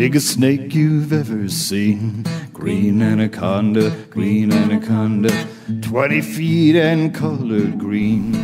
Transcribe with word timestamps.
biggest 0.00 0.28
snake 0.28 0.74
you've 0.74 1.12
ever 1.12 1.48
seen. 1.48 2.24
Green 2.54 3.02
anaconda, 3.02 3.92
green 4.10 4.50
anaconda, 4.52 5.28
20 5.68 6.22
feet 6.22 6.76
and 6.76 7.18
colored 7.18 7.76
green. 7.76 8.36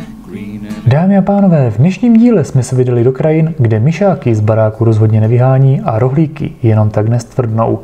Dámy 0.85 1.17
a 1.17 1.21
pánové, 1.21 1.71
v 1.71 1.77
dnešním 1.77 2.17
díle 2.17 2.43
jsme 2.43 2.63
se 2.63 2.75
vydali 2.75 3.03
do 3.03 3.11
krajin, 3.11 3.53
kde 3.57 3.79
myšáky 3.79 4.35
z 4.35 4.39
baráku 4.39 4.85
rozhodně 4.85 5.21
nevyhání 5.21 5.81
a 5.81 5.99
rohlíky 5.99 6.53
jenom 6.63 6.89
tak 6.89 7.09
nestvrdnou. 7.09 7.79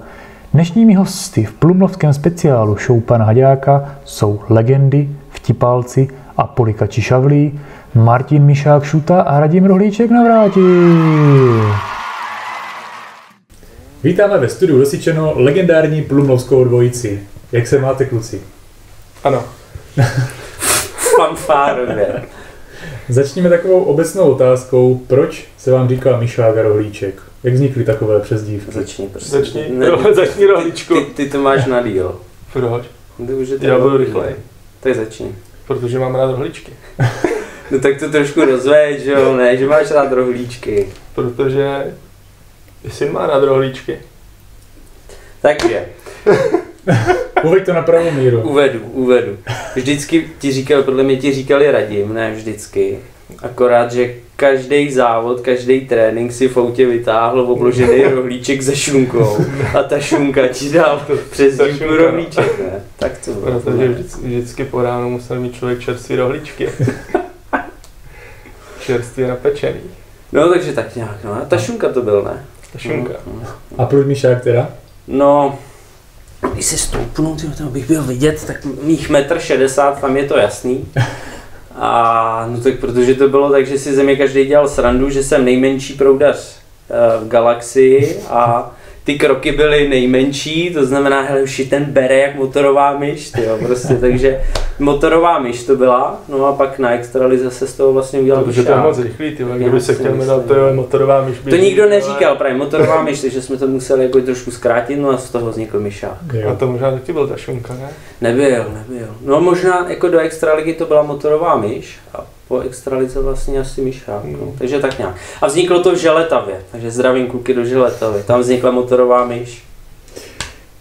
Dnešními 0.53 0.93
hosty 0.93 1.45
v 1.45 1.53
plumlovském 1.53 2.13
speciálu 2.13 2.77
show 2.77 3.01
pana 3.01 3.25
Haďáka 3.25 3.95
jsou 4.05 4.39
legendy, 4.49 5.09
vtipálci 5.29 6.07
a 6.37 6.47
polikači 6.47 7.01
šavlí, 7.01 7.59
Martin 7.95 8.43
Mišák 8.43 8.83
Šuta 8.83 9.21
a 9.21 9.39
Radim 9.39 9.65
Rohlíček 9.65 10.11
navrátil. 10.11 11.92
Vítáme 14.03 14.37
ve 14.37 14.49
studiu 14.49 14.77
Losičeno 14.79 15.33
legendární 15.35 16.01
plumlovskou 16.01 16.63
dvojici. 16.63 17.23
Jak 17.51 17.67
se 17.67 17.79
máte, 17.79 18.05
kluci? 18.05 18.41
Ano. 19.23 19.45
Fanfárově. 21.17 22.07
Začněme 23.09 23.49
takovou 23.49 23.83
obecnou 23.83 24.31
otázkou, 24.31 25.01
proč 25.07 25.47
se 25.57 25.71
vám 25.71 25.89
říká 25.89 26.19
Mišák 26.19 26.57
a 26.57 26.61
Rohlíček? 26.61 27.21
Jak 27.43 27.53
vznikly 27.53 27.83
takové 27.83 28.19
přezdívky? 28.19 28.71
Začni, 28.71 29.07
prosím. 29.07 29.31
Začni, 29.31 29.65
Ne, 29.69 29.87
ro- 29.91 30.13
začni 30.13 30.45
rohlíčku. 30.45 30.93
Ty, 30.95 31.01
ty 31.01 31.29
to 31.29 31.41
máš 31.41 31.65
na 31.65 31.81
díl. 31.81 32.15
Proč? 32.53 32.83
Ty 33.27 33.33
už 33.33 33.49
je 33.49 33.59
to 33.59 33.65
Já 33.65 33.77
budu 33.77 33.89
dobrý. 33.89 34.05
rychlej. 34.05 34.35
Tak 34.79 34.95
začni. 34.95 35.35
Protože 35.67 35.99
mám 35.99 36.15
rád 36.15 36.31
rohlíčky. 36.31 36.71
No 37.71 37.79
tak 37.79 37.99
to 37.99 38.09
trošku 38.11 38.45
rozveď, 38.45 38.99
že 39.03 39.11
jo, 39.11 39.37
ne, 39.37 39.57
že 39.57 39.67
máš 39.67 39.91
rád 39.91 40.11
rohlíčky. 40.11 40.87
Protože 41.15 41.67
i 42.83 42.89
syn 42.91 43.11
má 43.11 43.27
rád 43.27 43.43
rohlíčky. 43.43 43.99
Takže, 45.41 45.85
Uveď 47.43 47.65
to 47.65 47.73
na 47.73 47.81
pravou 47.81 48.11
míru. 48.11 48.41
uvedu, 48.41 48.79
uvedu. 48.79 49.37
Vždycky 49.75 50.29
ti 50.39 50.51
říkal, 50.51 50.83
podle 50.83 51.03
mě 51.03 51.17
ti 51.17 51.33
říkali 51.33 51.71
radím, 51.71 52.13
ne 52.13 52.31
vždycky. 52.31 52.99
Akorát, 53.43 53.91
že 53.91 54.13
každý 54.35 54.91
závod, 54.91 55.41
každý 55.41 55.87
trénink 55.87 56.31
si 56.33 56.47
v 56.47 56.57
autě 56.57 56.85
vytáhl 56.85 57.41
obložený 57.41 58.03
rohlíček 58.13 58.63
se 58.63 58.75
šunkou 58.75 59.37
a 59.79 59.83
ta 59.83 59.99
šunka 59.99 60.47
ti 60.47 60.69
dal 60.69 61.05
přes 61.31 61.57
Ta 61.57 61.63
dílku 61.67 61.79
šunka, 61.79 61.95
no. 61.95 62.05
rohlíček, 62.05 62.59
ne? 62.59 62.83
Tak 62.99 63.11
to 63.25 63.31
bylo. 63.31 63.59
Protože 63.59 63.87
vždycky, 63.87 64.21
vždycky 64.27 64.65
po 64.65 64.81
ránu 64.81 65.09
musel 65.09 65.39
mít 65.39 65.55
člověk 65.55 65.79
čerstvý 65.79 66.15
rohlíčky. 66.15 66.69
čerstvě 68.81 69.27
napečený. 69.27 69.79
No 70.31 70.49
takže 70.49 70.73
tak 70.73 70.95
nějak, 70.95 71.23
no. 71.23 71.33
A 71.33 71.45
ta 71.45 71.57
šunka 71.57 71.89
to 71.89 72.01
byl, 72.01 72.23
ne? 72.23 72.45
Ta 72.73 72.79
šunka. 72.79 73.13
No, 73.27 73.47
A 73.77 73.85
proč 73.85 74.05
Mišák 74.07 74.43
teda? 74.43 74.69
No, 75.07 75.59
když 76.53 76.65
se 76.65 76.77
stoupnu, 76.77 77.35
tyjo, 77.35 77.51
to 77.57 77.63
bych 77.63 77.87
byl 77.87 78.03
vidět, 78.03 78.43
tak 78.47 78.65
mých 78.83 79.09
metr 79.09 79.39
60, 79.39 80.01
tam 80.01 80.17
je 80.17 80.23
to 80.23 80.37
jasný. 80.37 80.85
A 81.75 82.45
no 82.49 82.61
tak 82.61 82.79
protože 82.79 83.15
to 83.15 83.29
bylo 83.29 83.51
tak, 83.51 83.67
že 83.67 83.79
si 83.79 83.95
ze 83.95 84.03
mě 84.03 84.15
každý 84.15 84.45
dělal 84.45 84.67
srandu, 84.67 85.09
že 85.09 85.23
jsem 85.23 85.45
nejmenší 85.45 85.93
proudař 85.93 86.55
eh, 86.89 87.25
v 87.25 87.27
galaxii 87.27 88.19
a 88.29 88.71
ty 89.03 89.17
kroky 89.17 89.51
byly 89.51 89.89
nejmenší, 89.89 90.73
to 90.73 90.85
znamená, 90.85 91.21
hele, 91.21 91.41
už 91.41 91.61
ten 91.69 91.85
bere 91.85 92.17
jak 92.17 92.35
motorová 92.35 92.97
myš, 92.97 93.31
tyjo, 93.31 93.57
prostě, 93.57 93.93
takže 93.93 94.41
motorová 94.79 95.39
myš 95.39 95.63
to 95.63 95.75
byla, 95.75 96.21
no 96.29 96.45
a 96.45 96.53
pak 96.53 96.79
na 96.79 96.91
extralize 96.91 97.51
se 97.51 97.67
z 97.67 97.73
toho 97.73 97.93
vlastně 97.93 98.19
udělal 98.19 98.43
Protože 98.43 98.63
to 98.63 98.71
je 98.71 98.77
moc 98.77 98.99
rychlý, 98.99 99.35
ty 99.35 99.43
kdyby 99.55 99.81
se 99.81 99.93
chtěl 99.93 100.15
jmenovat, 100.15 100.45
to 100.45 100.53
je 100.53 100.73
motorová 100.73 101.25
myš. 101.25 101.37
To 101.49 101.55
nikdo 101.55 101.89
neříkal, 101.89 102.35
právě 102.35 102.57
motorová 102.57 103.03
myš, 103.03 103.21
takže 103.21 103.41
jsme 103.41 103.57
to 103.57 103.67
museli 103.67 104.03
jako 104.03 104.21
trošku 104.21 104.51
zkrátit, 104.51 104.95
no 104.95 105.09
a 105.09 105.17
z 105.17 105.29
toho 105.29 105.49
vznikl 105.49 105.79
myšák. 105.79 106.35
A 106.51 106.55
to 106.55 106.67
možná 106.67 106.91
taky 106.91 107.13
byl 107.13 107.27
ta 107.27 107.37
šunka, 107.37 107.73
ne? 107.73 107.89
Nebyl, 108.21 108.65
nebyl. 108.73 109.07
No 109.25 109.41
možná 109.41 109.89
jako 109.89 110.07
do 110.07 110.19
extraligy 110.19 110.73
to 110.73 110.85
byla 110.85 111.03
motorová 111.03 111.57
myš 111.57 111.97
a 112.13 112.25
po 112.53 112.59
extralize 112.59 113.19
vlastně 113.21 113.59
asi 113.59 113.81
myšák. 113.81 114.23
No. 114.23 114.37
Hmm. 114.37 114.55
Takže 114.57 114.79
tak 114.79 114.97
nějak. 114.97 115.15
A 115.41 115.47
vzniklo 115.47 115.83
to 115.83 115.91
v 115.91 115.97
Želetavě, 115.97 116.61
takže 116.71 116.91
zdravím 116.91 117.27
kluky 117.27 117.53
do 117.53 117.65
Želetavy. 117.65 118.23
Tam 118.23 118.39
vznikla 118.39 118.71
motorová 118.71 119.25
myš. 119.25 119.63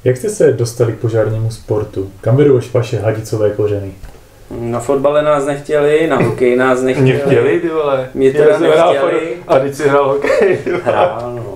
Jak 0.05 0.17
jste 0.17 0.29
se 0.29 0.53
dostali 0.53 0.93
k 0.93 0.99
požárnímu 0.99 1.51
sportu? 1.51 2.11
Kam 2.21 2.37
vedou 2.37 2.57
až 2.57 2.73
vaše 2.73 2.99
hadicové 2.99 3.51
kořeny? 3.51 3.93
Na 4.51 4.81
fotbale 4.81 5.23
nás 5.23 5.47
nechtěli, 5.47 6.07
na 6.07 6.17
hokej 6.17 6.57
nás 6.57 6.83
nechtěli. 6.83 7.13
Mě 7.13 7.19
chtěli, 7.19 7.61
ty 7.61 7.69
vole. 7.69 8.09
Mě 8.15 8.33
teda 8.33 8.59
nechtěli. 8.59 9.37
A 9.47 9.59
teď 9.59 9.75
si 9.75 9.89
hrál 9.89 10.09
hokej. 10.09 10.59
Hrál, 10.85 11.33
no. 11.37 11.55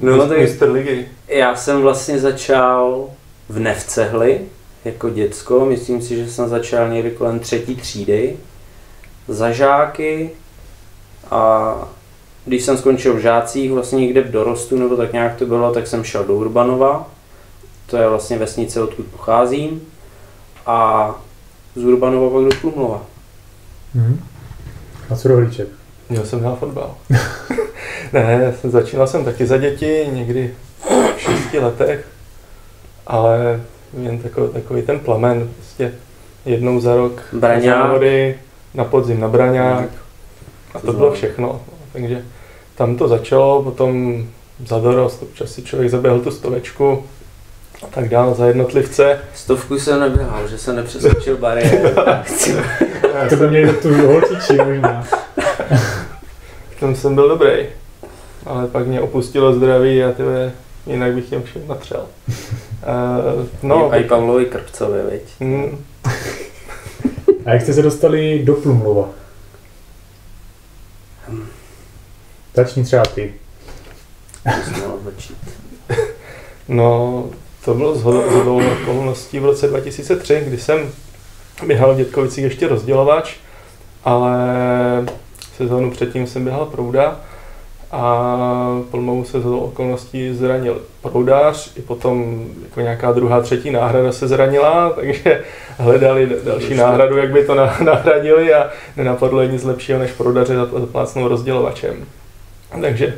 No 0.00 0.28
tak 0.28 0.38
Mistr 0.38 0.70
ligy. 0.70 1.08
já 1.28 1.56
jsem 1.56 1.82
vlastně 1.82 2.18
začal 2.18 3.08
v 3.48 3.58
Nevcehli 3.58 4.40
jako 4.84 5.10
děcko. 5.10 5.64
Myslím 5.64 6.02
si, 6.02 6.16
že 6.16 6.30
jsem 6.30 6.48
začal 6.48 6.88
někdy 6.88 7.10
kolem 7.10 7.38
třetí 7.38 7.76
třídy. 7.76 8.36
Za 9.28 9.52
žáky 9.52 10.30
a 11.30 11.74
když 12.44 12.62
jsem 12.62 12.78
skončil 12.78 13.14
v 13.14 13.20
žácích, 13.20 13.72
vlastně 13.72 14.00
někde 14.00 14.20
v 14.20 14.30
dorostu, 14.30 14.78
nebo 14.78 14.96
tak 14.96 15.12
nějak 15.12 15.36
to 15.36 15.46
bylo, 15.46 15.72
tak 15.74 15.86
jsem 15.86 16.04
šel 16.04 16.24
do 16.24 16.34
Urbanova. 16.34 17.08
To 17.86 17.96
je 17.96 18.08
vlastně 18.08 18.38
vesnice, 18.38 18.82
odkud 18.82 19.06
pocházím. 19.06 19.82
A 20.66 21.10
z 21.76 21.84
Urbanova 21.84 22.30
pak 22.30 22.52
do 22.52 22.60
Plumlova. 22.60 23.02
Mhm. 23.94 24.24
A 25.10 25.16
co 25.16 25.28
Rohlíček? 25.28 25.68
Měl 26.08 26.26
jsem 26.26 26.40
hrát 26.40 26.58
fotbal. 26.58 26.94
ne, 28.12 28.54
začínal 28.64 29.06
jsem 29.06 29.24
taky 29.24 29.46
za 29.46 29.56
děti, 29.58 30.06
někdy 30.12 30.54
v 31.16 31.20
šesti 31.20 31.58
letech, 31.58 32.06
ale 33.06 33.60
jen 34.02 34.18
takový, 34.18 34.52
takový 34.52 34.82
ten 34.82 34.98
plamen, 34.98 35.50
prostě 35.56 35.92
jednou 36.44 36.80
za 36.80 36.96
rok 36.96 37.22
Braňák. 37.32 37.64
závody, 37.64 38.38
na 38.74 38.84
podzim 38.84 39.20
na 39.20 39.28
Braňák 39.28 39.88
a 40.74 40.80
to 40.80 40.92
bylo 40.92 41.12
všechno. 41.12 41.60
Takže 41.92 42.22
tam 42.74 42.96
to 42.96 43.08
začalo, 43.08 43.62
potom 43.62 44.24
za 44.66 44.78
dorost, 44.78 45.22
občas 45.22 45.50
si 45.52 45.62
člověk 45.62 45.90
zaběhl 45.90 46.20
tu 46.20 46.30
stovečku 46.30 47.04
a 47.82 47.86
tak 47.86 48.08
dál 48.08 48.34
za 48.34 48.46
jednotlivce. 48.46 49.18
Stovku 49.34 49.78
jsem 49.78 50.00
neběhal, 50.00 50.48
že 50.48 50.58
jsem 50.58 50.76
nepřeskočil 50.76 51.36
bariéru. 51.36 51.88
To 53.28 53.36
by 53.36 53.48
měli 53.50 53.72
tu 53.72 54.06
holčičí 54.06 54.56
možná. 54.56 55.04
Tam 56.80 56.94
jsem 56.94 57.14
byl 57.14 57.28
dobrý, 57.28 57.52
ale 58.46 58.66
pak 58.66 58.86
mě 58.86 59.00
opustilo 59.00 59.52
zdraví 59.54 60.04
a 60.04 60.12
tyhle, 60.12 60.52
jinak 60.86 61.12
bych 61.12 61.28
těm 61.28 61.42
všem 61.42 61.62
natřel. 61.68 62.04
Uh, 62.28 63.46
No, 63.62 63.90
a 63.92 63.96
i 63.96 64.04
Pavlovi 64.04 64.46
Krpcovi, 64.46 64.98
viď? 65.10 65.22
mm, 65.40 65.84
A 67.46 67.50
jak 67.50 67.62
jste 67.62 67.72
se 67.72 67.82
dostali 67.82 68.42
do 68.44 68.54
Plumlova? 68.54 69.08
Začni 72.54 72.84
třeba 72.84 73.02
ty. 73.14 73.34
No, 76.68 77.24
to 77.64 77.74
bylo 77.74 77.94
z 77.94 78.02
hodou 78.02 78.62
okolností 78.72 79.38
v 79.38 79.44
roce 79.44 79.68
2003, 79.68 80.42
kdy 80.46 80.58
jsem 80.58 80.92
běhal 81.66 81.94
v 81.94 81.96
Dětkovicích 81.96 82.44
ještě 82.44 82.68
rozdělovač, 82.68 83.36
ale 84.04 84.36
sezónu 85.56 85.90
předtím 85.90 86.26
jsem 86.26 86.44
běhal 86.44 86.66
prouda 86.66 87.20
a 87.92 88.80
plnou 88.90 89.24
se 89.24 89.40
z 89.40 89.46
okolností 89.46 90.34
zranil 90.34 90.82
proudář, 91.02 91.72
i 91.76 91.82
potom 91.82 92.46
jako 92.64 92.80
nějaká 92.80 93.12
druhá, 93.12 93.40
třetí 93.40 93.70
náhrada 93.70 94.12
se 94.12 94.28
zranila, 94.28 94.90
takže 94.90 95.44
hledali 95.78 96.30
další 96.44 96.64
Ještě. 96.64 96.76
náhradu, 96.82 97.16
jak 97.16 97.30
by 97.32 97.44
to 97.44 97.54
na- 97.54 97.76
nahradili 97.84 98.54
a 98.54 98.70
nenapadlo 98.96 99.40
je 99.40 99.48
nic 99.48 99.64
lepšího, 99.64 99.98
než 99.98 100.12
proudaře 100.12 100.54
zap- 100.56 100.80
zaplácnout 100.80 101.28
rozdělovačem. 101.28 101.96
Takže 102.80 103.14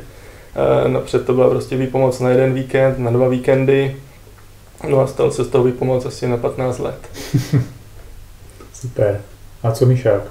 eh, 0.85 0.89
napřed 0.89 1.25
to 1.25 1.33
byla 1.33 1.49
prostě 1.49 1.77
výpomoc 1.77 2.19
na 2.19 2.29
jeden 2.29 2.53
víkend, 2.53 2.99
na 2.99 3.11
dva 3.11 3.27
víkendy, 3.27 3.95
no 4.89 4.99
a 4.99 5.07
stal 5.07 5.31
se 5.31 5.43
z 5.43 5.47
toho 5.47 5.63
výpomoc 5.63 6.05
asi 6.05 6.27
na 6.27 6.37
15 6.37 6.79
let. 6.79 6.99
Super. 8.73 9.21
A 9.63 9.71
co 9.71 9.85
Mišák? 9.85 10.21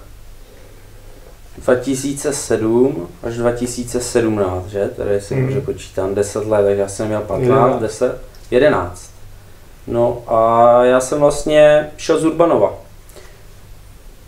2007 1.59 3.09
až 3.23 3.37
2017, 3.37 4.67
že? 4.67 4.91
Tady 4.97 5.21
si 5.21 5.43
dobře 5.43 5.61
počítám, 5.61 6.15
10 6.15 6.47
let, 6.47 6.63
takže 6.63 6.83
já 6.83 6.89
jsem 6.89 7.07
měl 7.07 7.21
15, 7.21 7.43
Jedenáct. 7.43 7.81
10, 7.81 8.21
11. 8.51 9.11
No 9.87 10.23
a 10.27 10.85
já 10.85 11.01
jsem 11.01 11.21
vlastně 11.21 11.91
šel 11.97 12.19
z 12.19 12.25
Urbanova. 12.25 12.75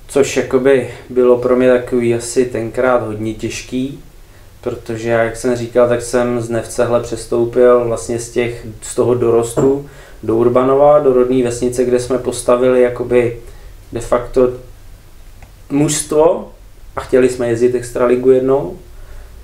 Což 0.09 0.37
jakoby 0.37 0.91
bylo 1.11 1.39
pro 1.39 1.57
mě 1.57 1.71
takový 1.71 2.15
asi 2.15 2.45
tenkrát 2.45 3.03
hodně 3.03 3.35
těžký, 3.35 4.03
protože 4.61 5.11
jak 5.11 5.37
jsem 5.37 5.57
říkal, 5.57 5.89
tak 5.89 6.03
jsem 6.03 6.41
z 6.41 6.51
Nevcehle 6.51 7.01
přestoupil 7.01 7.85
vlastně 7.85 8.19
z, 8.19 8.31
těch, 8.31 8.67
z 8.83 8.95
toho 8.95 9.15
dorostu 9.15 9.89
do 10.23 10.37
Urbanova, 10.37 10.99
do 10.99 11.13
rodné 11.13 11.43
vesnice, 11.43 11.85
kde 11.85 12.01
jsme 12.01 12.19
postavili 12.19 12.83
jakoby 12.83 13.41
de 13.93 14.01
facto 14.01 14.49
mužstvo 15.71 16.53
a 16.97 17.01
chtěli 17.01 17.29
jsme 17.29 17.49
jezdit 17.49 17.75
extraligu 17.75 18.31
jednou, 18.31 18.79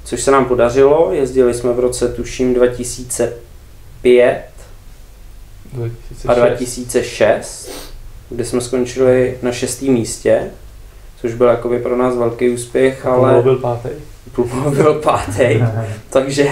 což 0.05 0.23
se 0.23 0.31
nám 0.31 0.44
podařilo. 0.44 1.08
Jezdili 1.12 1.55
jsme 1.55 1.73
v 1.73 1.79
roce, 1.79 2.08
tuším, 2.08 2.55
2005 2.55 4.43
2006. 5.73 6.26
a 6.29 6.35
2006, 6.35 7.70
kde 8.31 8.44
jsme 8.44 8.61
skončili 8.61 9.38
na 9.43 9.52
šestém 9.52 9.88
místě, 9.93 10.50
což 11.20 11.35
byl 11.35 11.47
jakoby 11.47 11.79
pro 11.79 11.97
nás 11.97 12.17
velký 12.17 12.50
úspěch, 12.50 13.06
Ale 13.06 13.32
ale 13.32 13.43
byl 13.43 13.56
pátý. 13.56 13.88
Plumov 14.35 14.76
byl 14.76 14.94
pátý, 14.94 15.62
takže 16.11 16.49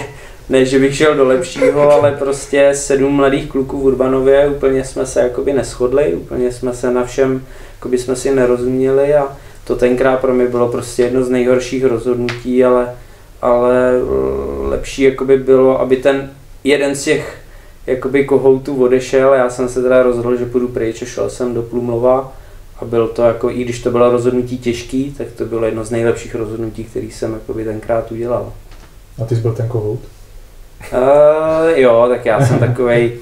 ne, 0.49 0.65
že 0.65 0.79
bych 0.79 0.97
šel 0.97 1.15
do 1.15 1.25
lepšího, 1.25 1.91
ale 1.91 2.13
prostě 2.13 2.71
sedm 2.75 3.13
mladých 3.13 3.51
kluků 3.51 3.81
v 3.81 3.85
Urbanově, 3.85 4.49
úplně 4.49 4.85
jsme 4.85 5.07
se 5.07 5.21
jakoby 5.21 5.53
neschodli, 5.53 6.15
úplně 6.15 6.53
jsme 6.53 6.75
se 6.75 6.91
na 6.91 7.05
všem, 7.05 7.47
jakoby 7.77 7.99
jsme 7.99 8.17
si 8.17 8.35
nerozuměli 8.35 9.15
a 9.15 9.37
to 9.69 9.77
tenkrát 9.77 10.21
pro 10.21 10.35
mě 10.35 10.47
bylo 10.47 10.69
prostě 10.69 11.03
jedno 11.03 11.25
z 11.25 11.31
nejhorších 11.31 11.85
rozhodnutí, 11.85 12.65
ale, 12.65 12.95
ale 13.43 13.93
eh, 13.93 14.69
lepší 14.69 15.03
jakoby 15.03 15.37
bylo, 15.37 15.81
aby 15.81 15.97
ten 15.97 16.31
jeden 16.65 16.95
z 16.95 17.05
těch 17.05 17.39
jakoby 17.87 18.25
kohoutů 18.25 18.85
odešel, 18.85 19.35
já 19.35 19.51
jsem 19.51 19.69
se 19.69 19.83
teda 19.83 20.03
rozhodl, 20.03 20.37
že 20.37 20.47
půjdu 20.47 20.69
pryč 20.69 21.03
a 21.03 21.07
šel 21.07 21.31
jsem 21.31 21.55
do 21.55 21.63
Plumlova 21.63 22.33
a 22.81 22.85
byl 22.85 23.09
to 23.09 23.23
jako, 23.23 23.51
i 23.51 23.65
když 23.65 23.83
to 23.83 23.91
bylo 23.91 24.11
rozhodnutí 24.11 24.59
těžký, 24.59 25.15
tak 25.19 25.27
to 25.37 25.45
bylo 25.45 25.65
jedno 25.65 25.85
z 25.85 25.91
nejlepších 25.91 26.35
rozhodnutí, 26.35 26.85
který 26.85 27.11
jsem 27.11 27.33
jakoby 27.33 27.65
tenkrát 27.65 28.13
udělal. 28.13 28.53
A 29.23 29.25
ty 29.25 29.37
jsi 29.37 29.43
byl 29.43 29.53
ten 29.53 29.69
kohout? 29.69 30.01
Uh, 30.93 31.79
jo, 31.79 32.07
tak 32.09 32.27
já 32.27 32.47
jsem 32.47 32.59
takovej, 32.59 33.13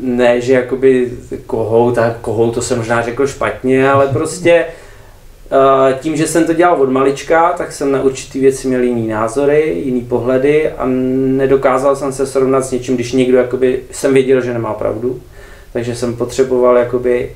ne, 0.00 0.40
že 0.40 0.52
jakoby 0.52 1.12
kohout, 1.46 1.98
a 1.98 2.14
kohout 2.20 2.54
to 2.54 2.62
jsem 2.62 2.78
možná 2.78 3.02
řekl 3.02 3.26
špatně, 3.26 3.90
ale 3.90 4.06
prostě 4.06 4.66
tím, 5.98 6.16
že 6.16 6.26
jsem 6.26 6.44
to 6.44 6.52
dělal 6.52 6.82
od 6.82 6.90
malička, 6.90 7.52
tak 7.52 7.72
jsem 7.72 7.92
na 7.92 8.02
určitý 8.02 8.40
věci 8.40 8.68
měl 8.68 8.82
jiný 8.82 9.08
názory, 9.08 9.82
jiný 9.84 10.00
pohledy 10.00 10.70
a 10.70 10.86
nedokázal 11.36 11.96
jsem 11.96 12.12
se 12.12 12.26
srovnat 12.26 12.64
s 12.64 12.70
něčím, 12.70 12.94
když 12.94 13.12
někdo 13.12 13.38
jakoby, 13.38 13.82
jsem 13.90 14.14
věděl, 14.14 14.40
že 14.40 14.52
nemá 14.52 14.74
pravdu, 14.74 15.20
takže 15.72 15.94
jsem 15.94 16.16
potřeboval 16.16 16.76
jakoby 16.76 17.30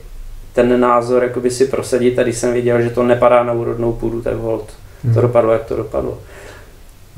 ten 0.52 0.81
názor 0.81 1.22
jakoby 1.22 1.50
si 1.50 1.66
prosadit 1.66 2.19
a 2.19 2.22
když 2.22 2.37
jsem 2.37 2.52
věděl, 2.52 2.82
že 2.82 2.90
to 2.90 3.02
nepadá 3.02 3.43
na 3.44 3.52
úrodnou 3.52 3.93
půdu, 3.93 4.22
tak 4.22 4.34
hold, 4.34 4.72
to 5.14 5.20
dopadlo, 5.20 5.52
jak 5.52 5.64
to 5.64 5.76
dopadlo. 5.76 6.19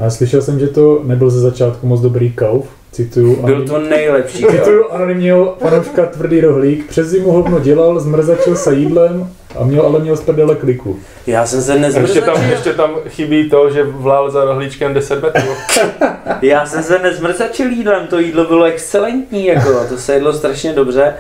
A 0.07 0.11
slyšel 0.11 0.43
jsem, 0.43 0.59
že 0.59 0.67
to 0.67 1.03
nebyl 1.05 1.31
ze 1.31 1.41
začátku 1.41 1.87
moc 1.87 2.01
dobrý 2.01 2.33
kauf. 2.33 2.69
Cituju, 2.97 3.37
Byl 3.37 3.69
to 3.69 3.79
nejlepší. 3.79 4.45
Cituju 4.45 4.91
anonymního 4.91 5.57
fanouška 5.61 6.07
Tvrdý 6.07 6.41
rohlík. 6.41 6.87
Přes 6.89 7.07
zimu 7.07 7.33
hovno 7.33 7.61
dělal, 7.61 8.01
zmrzačil 8.01 8.57
se 8.57 8.75
jídlem 8.75 9.31
a 9.59 9.65
měl 9.65 9.83
ale 9.83 10.01
měl 10.01 10.17
z 10.17 10.21
prdele 10.21 10.55
kliku. 10.55 10.99
Já 11.27 11.47
jsem 11.47 11.63
se 11.63 11.73
A 11.73 11.75
ještě 11.75 11.87
nezmrzačil. 11.87 12.23
tam, 12.23 12.51
ještě 12.51 12.73
tam 12.73 12.91
chybí 13.09 13.51
to, 13.51 13.71
že 13.71 13.83
vlál 13.83 14.31
za 14.31 14.45
rohlíčkem 14.45 14.95
10 14.95 15.23
metrů. 15.23 15.49
Já 16.43 16.67
jsem 16.67 16.83
se 16.83 16.99
nezmrzačil 16.99 17.71
jídlem, 17.71 18.07
to 18.07 18.19
jídlo 18.19 18.45
bylo 18.45 18.65
excelentní, 18.65 19.47
jako, 19.47 19.85
to 19.89 19.97
se 19.99 20.15
jedlo 20.15 20.33
strašně 20.33 20.73
dobře. 20.73 21.15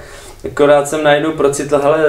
Akorát 0.50 0.88
jsem 0.88 1.02
najednou 1.02 1.32
procitl, 1.32 1.78
hele, 1.78 2.04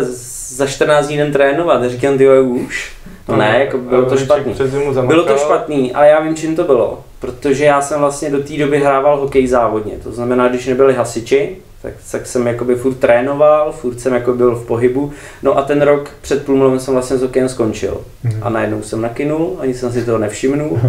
za 0.55 0.65
14 0.67 1.07
dní 1.07 1.15
jdem 1.15 1.31
trénovat. 1.31 1.83
A 1.83 1.89
říkám, 1.89 2.17
ty 2.17 2.23
jo, 2.23 2.43
už. 2.43 2.91
No 3.27 3.35
ne, 3.35 3.59
jako 3.59 3.77
bylo 3.77 4.05
to 4.05 4.17
špatný. 4.17 4.53
Přes 4.53 4.71
zimu 4.71 4.93
Bylo 4.93 5.23
to 5.23 5.37
špatný, 5.37 5.93
ale 5.93 6.07
já 6.07 6.19
vím, 6.19 6.35
čím 6.35 6.55
to 6.55 6.63
bylo. 6.63 7.03
Protože 7.19 7.65
já 7.65 7.81
jsem 7.81 7.99
vlastně 7.99 8.29
do 8.29 8.43
té 8.43 8.57
doby 8.57 8.79
hrával 8.79 9.19
hokej 9.19 9.47
závodně. 9.47 9.93
To 10.03 10.11
znamená, 10.11 10.47
když 10.47 10.67
nebyli 10.67 10.93
hasiči, 10.93 11.57
tak, 11.81 11.93
tak 12.11 12.27
jsem 12.27 12.47
jakoby 12.47 12.75
furt 12.75 12.93
trénoval, 12.93 13.71
furt 13.71 13.99
jsem 13.99 14.13
jako 14.13 14.33
byl 14.33 14.55
v 14.55 14.65
pohybu. 14.65 15.11
No 15.43 15.57
a 15.57 15.61
ten 15.61 15.81
rok 15.81 16.09
před 16.21 16.45
Plumlovem 16.45 16.79
jsem 16.79 16.93
vlastně 16.93 17.17
s 17.17 17.21
hokejem 17.21 17.49
skončil. 17.49 18.01
Mhm. 18.23 18.39
A 18.41 18.49
najednou 18.49 18.81
jsem 18.81 19.01
nakynul, 19.01 19.57
ani 19.59 19.73
jsem 19.73 19.91
si 19.91 20.05
toho 20.05 20.17
nevšimnul. 20.17 20.79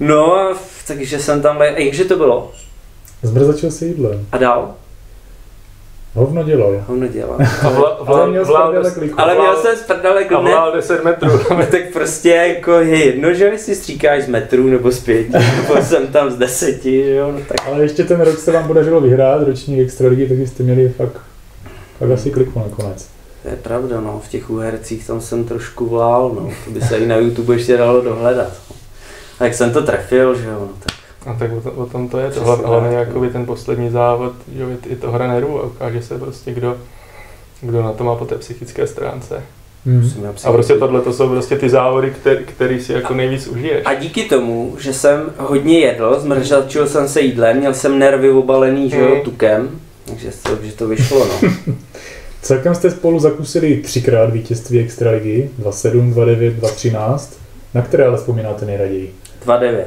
No 0.00 0.34
a 0.36 0.56
takže 0.86 1.18
jsem 1.18 1.42
tam, 1.42 1.62
jakže 1.62 2.04
to 2.04 2.16
bylo? 2.16 2.52
Zmrzačil 3.22 3.70
se 3.70 3.86
jídlem. 3.86 4.26
A 4.32 4.38
dál? 4.38 4.74
Hovno 6.14 6.42
dělal. 6.42 6.84
Ho 6.86 6.96
nedělal. 6.96 7.38
A 7.62 7.68
vla, 7.68 7.88
Ale 7.88 8.06
vlál, 8.06 8.30
měl 8.30 8.44
z 8.44 8.48
vlál. 8.48 8.74
Ale 9.16 9.34
vlál- 9.34 9.40
měl 9.40 9.56
jsem 9.56 9.76
z 9.76 9.82
prdele 9.82 10.24
a 10.24 10.40
vlál 10.40 10.72
10 10.72 11.04
metrů. 11.04 11.30
No, 11.50 11.66
tak 11.66 11.92
prostě 11.92 12.28
jako 12.28 12.72
je 12.72 13.04
jedno, 13.04 13.34
že 13.34 13.44
jestli 13.44 13.74
stříkáš 13.74 14.22
z 14.22 14.28
metrů 14.28 14.66
nebo 14.66 14.90
z 14.90 15.00
pěti, 15.00 15.32
nebo 15.56 15.82
jsem 15.82 16.06
tam 16.06 16.30
z 16.30 16.36
deseti, 16.36 17.04
že 17.04 17.14
jo, 17.14 17.32
no 17.32 17.38
tak 17.48 17.56
Ale 17.66 17.82
ještě 17.82 18.04
ten 18.04 18.20
rok 18.20 18.38
se 18.38 18.52
vám 18.52 18.66
podařilo 18.66 19.00
vyhrát, 19.00 19.42
ročník 19.42 19.78
extraligy, 19.80 20.28
tak 20.28 20.38
jste 20.38 20.62
měli 20.62 20.88
fakt, 20.88 21.20
fakt 21.98 22.10
asi 22.10 22.30
kliku 22.30 22.58
nakonec. 22.58 23.08
to 23.42 23.48
je 23.48 23.56
pravda, 23.56 24.00
no, 24.00 24.20
v 24.24 24.28
těch 24.28 24.50
úhercích 24.50 25.06
tam 25.06 25.20
jsem 25.20 25.44
trošku 25.44 25.86
vlál, 25.86 26.32
no, 26.34 26.50
to 26.64 26.70
by 26.70 26.80
se 26.80 26.98
i 26.98 27.06
na 27.06 27.16
YouTube 27.16 27.54
ještě 27.54 27.76
dalo 27.76 28.00
dohledat. 28.00 28.52
A 29.40 29.44
jak 29.44 29.54
jsem 29.54 29.72
to 29.72 29.82
trefil, 29.82 30.34
že 30.38 30.46
jo, 30.46 30.56
no, 30.60 30.68
tak 30.86 30.97
A 31.26 31.34
tak 31.34 31.52
o, 31.52 31.60
to, 31.60 31.72
o 31.72 31.86
tom 31.86 32.08
to 32.08 32.18
je, 32.18 32.30
to 32.30 32.40
hlavně, 32.44 32.66
hlavně 32.66 32.96
jakoby 32.96 33.28
ten 33.30 33.46
poslední 33.46 33.90
závod, 33.90 34.32
že 34.54 34.62
jo, 34.62 34.68
je, 34.90 34.96
to 34.96 35.10
hra 35.12 35.26
nervů 35.28 35.60
a 35.60 35.66
ukáže 35.66 36.02
se 36.02 36.18
prostě, 36.18 36.52
kdo, 36.52 36.76
kdo 37.60 37.82
na 37.82 37.92
to 37.92 38.04
má 38.04 38.14
po 38.14 38.24
té 38.24 38.34
psychické 38.34 38.86
stránce. 38.86 39.42
Hmm. 39.86 40.10
A 40.44 40.52
prostě 40.52 40.74
tohle 40.74 41.00
to 41.00 41.12
jsou 41.12 41.28
prostě 41.28 41.58
ty 41.58 41.68
závody, 41.70 42.10
který, 42.10 42.44
který 42.44 42.80
si 42.80 42.92
jako 42.92 43.14
nejvíc 43.14 43.46
užiješ. 43.46 43.82
A 43.84 43.94
díky 43.94 44.24
tomu, 44.24 44.76
že 44.78 44.92
jsem 44.94 45.32
hodně 45.38 45.78
jedl, 45.78 46.20
zmržačil 46.20 46.86
jsem 46.88 47.08
se 47.08 47.20
jídlem, 47.20 47.56
měl 47.56 47.74
jsem 47.74 47.98
nervy 47.98 48.30
obalený, 48.30 48.90
že 48.90 48.98
jo, 49.00 49.14
Mm. 49.14 49.20
tukem, 49.20 49.80
takže 50.04 50.30
to, 50.42 50.58
že 50.62 50.72
to 50.72 50.88
vyšlo, 50.88 51.26
no. 51.26 51.50
Celkem 52.42 52.74
jste 52.74 52.90
spolu 52.90 53.18
zakusili 53.18 53.76
třikrát 53.76 54.32
vítězství 54.32 54.78
extraligy, 54.80 55.50
2-7, 55.62 56.14
2-9, 56.14 56.54
2-13. 56.60 57.34
Na 57.74 57.82
které 57.82 58.06
ale 58.06 58.16
vzpomínáte 58.16 58.66
nejraději? 58.66 59.14
2,9. 59.46 59.84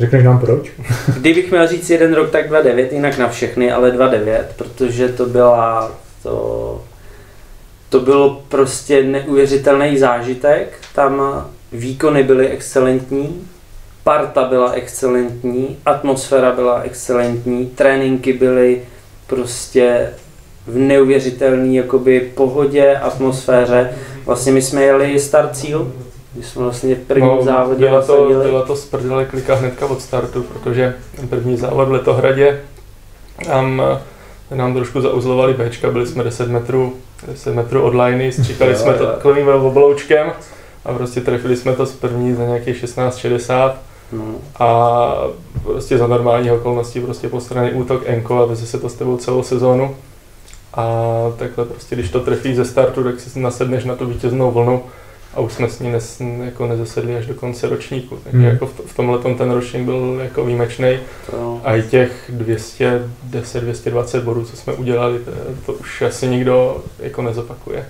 Řekneš 0.00 0.24
nám 0.24 0.38
proč? 0.38 0.70
Kdybych 1.16 1.50
měl 1.50 1.68
říct 1.68 1.90
jeden 1.90 2.14
rok, 2.14 2.30
tak 2.30 2.50
2,9, 2.50 2.88
jinak 2.92 3.18
na 3.18 3.28
všechny, 3.28 3.72
ale 3.72 3.90
2,9, 3.90 4.44
protože 4.56 5.08
to 5.08 5.26
byla, 5.26 5.92
to, 6.22 6.84
to 7.88 8.00
bylo 8.00 8.42
prostě 8.48 9.02
neuvěřitelný 9.02 9.98
zážitek, 9.98 10.78
tam 10.94 11.46
výkony 11.72 12.22
byly 12.22 12.48
excelentní, 12.48 13.48
parta 14.04 14.44
byla 14.44 14.72
excelentní, 14.72 15.76
atmosféra 15.86 16.52
byla 16.52 16.80
excelentní, 16.80 17.66
tréninky 17.66 18.32
byly 18.32 18.82
prostě 19.26 20.10
v 20.66 20.78
neuvěřitelné 20.78 21.82
pohodě, 22.34 22.96
atmosféře. 22.96 23.90
Vlastně 24.24 24.52
my 24.52 24.62
jsme 24.62 24.82
jeli 24.82 25.20
start 25.20 25.56
cíl, 25.56 25.92
my 26.36 26.42
jsme 26.42 26.62
vlastně 26.62 26.94
v 26.94 26.98
prvním 26.98 27.28
no, 27.28 27.42
závodě 27.42 27.88
byla 27.88 28.02
to, 28.02 28.16
nasadili. 28.16 28.44
byla 28.44 28.62
to 28.62 28.76
z 28.76 28.84
prdele 28.84 29.24
klika 29.24 29.54
hnedka 29.54 29.86
od 29.86 30.02
startu, 30.02 30.42
protože 30.42 30.94
ten 31.16 31.28
první 31.28 31.56
závod 31.56 31.88
v 31.88 31.92
Letohradě 31.92 32.60
tam 33.46 33.82
eh, 34.50 34.56
nám 34.56 34.74
trošku 34.74 35.00
zauzlovali 35.00 35.54
Bčka, 35.54 35.90
byli 35.90 36.06
jsme 36.06 36.24
10 36.24 36.48
metrů, 36.48 36.92
10 37.28 37.54
metrů 37.54 37.82
od 37.82 37.94
liney, 37.94 38.32
stříkali 38.32 38.76
jsme 38.76 38.94
to 38.94 39.06
takovým 39.06 39.48
obloučkem 39.48 40.32
a 40.84 40.92
prostě 40.92 41.20
trefili 41.20 41.56
jsme 41.56 41.72
to 41.72 41.86
z 41.86 41.92
první 41.92 42.34
za 42.34 42.44
nějakých 42.44 42.84
16-60 42.84 43.72
No. 44.12 44.24
a 44.58 45.14
prostě 45.62 45.98
za 45.98 46.06
normální 46.06 46.50
okolností 46.50 47.00
prostě 47.00 47.28
po 47.28 47.40
straně 47.40 47.70
útok 47.70 48.02
Enko 48.06 48.42
a 48.42 48.44
veze 48.44 48.66
se 48.66 48.78
to 48.78 48.88
s 48.88 48.94
tebou 48.94 49.16
celou 49.16 49.42
sezónu. 49.42 49.96
A 50.74 50.86
takhle 51.38 51.64
prostě, 51.64 51.96
když 51.96 52.10
to 52.10 52.20
trefí 52.20 52.54
ze 52.54 52.64
startu, 52.64 53.04
tak 53.04 53.20
si 53.20 53.40
nasedneš 53.40 53.84
na 53.84 53.94
tu 53.94 54.06
vítěznou 54.06 54.50
vlnu 54.50 54.82
a 55.36 55.40
už 55.40 55.52
jsme 55.52 55.68
s 55.70 55.80
ní 55.80 55.92
nes, 55.92 56.22
jako 56.44 56.66
nezasedli 56.66 57.16
až 57.16 57.26
do 57.26 57.34
konce 57.34 57.68
ročníku. 57.68 58.16
Takže 58.24 58.38
Hmm. 58.38 58.46
jako 58.46 58.66
v, 58.66 58.80
v 58.86 58.96
tomhle 58.96 59.34
ten 59.34 59.50
ročník 59.50 59.82
byl 59.84 60.20
jako 60.22 60.44
výjimečný. 60.44 60.98
A 61.64 61.76
i 61.76 61.82
těch 61.82 62.30
210-220 63.32 64.20
bodů, 64.20 64.44
co 64.44 64.56
jsme 64.56 64.72
udělali, 64.72 65.18
to, 65.18 65.30
to 65.66 65.72
už 65.72 66.02
asi 66.02 66.28
nikdo 66.28 66.84
jako 66.98 67.22
nezopakuje. 67.22 67.84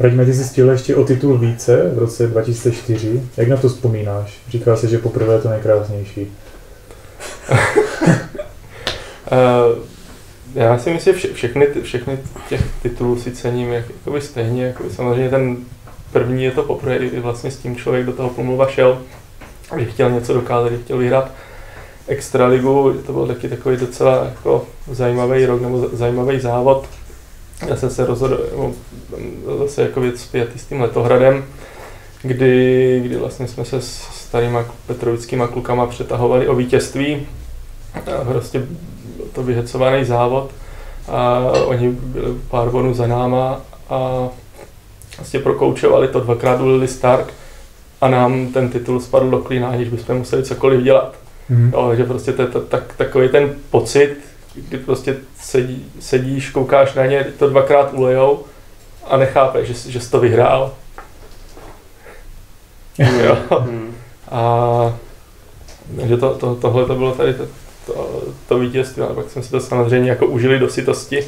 Raďme, 0.00 0.24
ty 0.24 0.34
jsi 0.34 0.44
stihl 0.44 0.70
ještě 0.70 0.96
o 0.96 1.04
titul 1.04 1.38
více 1.38 1.90
v 1.94 1.98
roce 1.98 2.26
2004. 2.26 3.22
Jak 3.36 3.48
na 3.48 3.56
to 3.56 3.68
vzpomínáš? 3.68 4.38
Říká 4.48 4.76
se, 4.76 4.88
že 4.88 4.98
poprvé 4.98 5.34
je 5.34 5.40
to 5.40 5.48
nejkrásnější. 5.48 6.32
Uh, 7.50 7.58
já 10.54 10.78
si 10.78 10.90
myslím, 10.90 11.14
že 11.14 11.18
vše, 11.18 11.34
všechny, 11.34 11.66
ty- 11.66 11.82
všechny 11.82 12.18
těch 12.48 12.60
titulů 12.82 13.18
si 13.18 13.32
cením 13.32 13.72
jak, 13.72 13.84
jakoby 13.88 14.20
stejně. 14.20 14.64
Jako 14.66 14.84
samozřejmě 14.90 15.30
ten 15.30 15.56
první 16.12 16.44
je 16.44 16.50
to 16.50 16.62
poprvé, 16.62 16.98
kdy 16.98 17.20
vlastně 17.20 17.50
s 17.50 17.58
tím 17.58 17.76
člověk 17.76 18.06
do 18.06 18.12
toho 18.12 18.28
pomluva 18.28 18.66
šel, 18.68 18.98
že 19.78 19.84
chtěl 19.84 20.10
něco 20.10 20.34
dokázat, 20.34 20.68
že 20.70 20.78
chtěl 20.78 20.98
vyhrát 20.98 21.30
extraligu, 22.08 22.94
to 23.06 23.12
byl 23.12 23.26
taky 23.26 23.48
takový 23.48 23.76
docela 23.76 24.24
jako 24.24 24.64
zajímavý 24.90 25.46
rok 25.46 25.62
nebo 25.62 25.78
za- 25.78 25.88
zajímavý 25.92 26.40
závod. 26.40 26.86
Já 27.66 27.76
jsem 27.76 27.90
se 27.90 28.06
rozhodl, 28.06 28.40
nebo 28.50 28.72
zase 29.58 29.82
jako 29.82 30.00
věc 30.00 30.20
spjatý 30.20 30.58
s 30.58 30.64
tím 30.64 30.80
letohradem, 30.80 31.44
kdy, 32.22 33.00
kdy 33.04 33.16
vlastně 33.16 33.48
jsme 33.48 33.64
se 33.64 33.80
s 33.80 34.16
starýma 34.26 34.64
petrovickýma 34.86 35.46
klukama 35.46 35.86
přetahovali 35.86 36.48
o 36.48 36.54
vítězství. 36.54 37.26
Prostě 38.28 38.58
byl 38.58 39.26
to 39.32 39.42
vyhecovaný 39.42 40.04
závod 40.04 40.50
a 41.08 41.38
oni 41.66 41.90
byli 41.90 42.34
pár 42.50 42.70
bonů 42.70 42.94
za 42.94 43.06
náma 43.06 43.60
a 43.90 44.28
vlastně 45.16 45.40
prokoučovali 45.40 46.08
to, 46.08 46.20
dvakrát 46.20 46.60
ulili 46.60 46.88
Stark 46.88 47.34
a 48.00 48.08
nám 48.08 48.46
ten 48.46 48.68
titul 48.68 49.00
spadl 49.00 49.30
do 49.30 49.38
klína, 49.38 49.68
aniž 49.68 49.88
bychom 49.88 50.16
museli 50.16 50.44
cokoliv 50.44 50.82
dělat. 50.82 51.14
Mhm. 51.48 51.70
Jo, 51.72 51.94
že 51.96 52.04
prostě 52.04 52.32
to 52.32 52.42
je 52.42 52.48
to, 52.48 52.60
tak, 52.60 52.94
takový 52.96 53.28
ten 53.28 53.54
pocit, 53.70 54.16
kdy 54.54 54.78
prostě 54.78 55.16
sedí, 55.40 55.92
sedíš, 56.00 56.50
koukáš 56.50 56.94
na 56.94 57.06
ně, 57.06 57.26
to 57.38 57.50
dvakrát 57.50 57.94
ulejou 57.94 58.44
a 59.04 59.16
nechápeš, 59.16 59.68
že, 59.68 59.90
že 59.90 60.00
jsi 60.00 60.10
to 60.10 60.20
vyhrál. 60.20 60.74
jo. 62.98 63.36
Hmm. 63.50 63.94
A 64.30 64.94
takže 65.96 66.16
to, 66.16 66.34
to, 66.34 66.54
tohle 66.54 66.86
to 66.86 66.94
bylo 66.94 67.12
tady 67.12 67.34
to, 67.34 67.46
to, 67.86 68.22
to 68.48 68.58
vítězství, 68.58 69.02
ale 69.02 69.14
pak 69.14 69.30
jsme 69.30 69.42
si 69.42 69.50
to 69.50 69.60
samozřejmě 69.60 70.10
jako 70.10 70.26
užili 70.26 70.58
do 70.58 70.68
sytosti. 70.68 71.24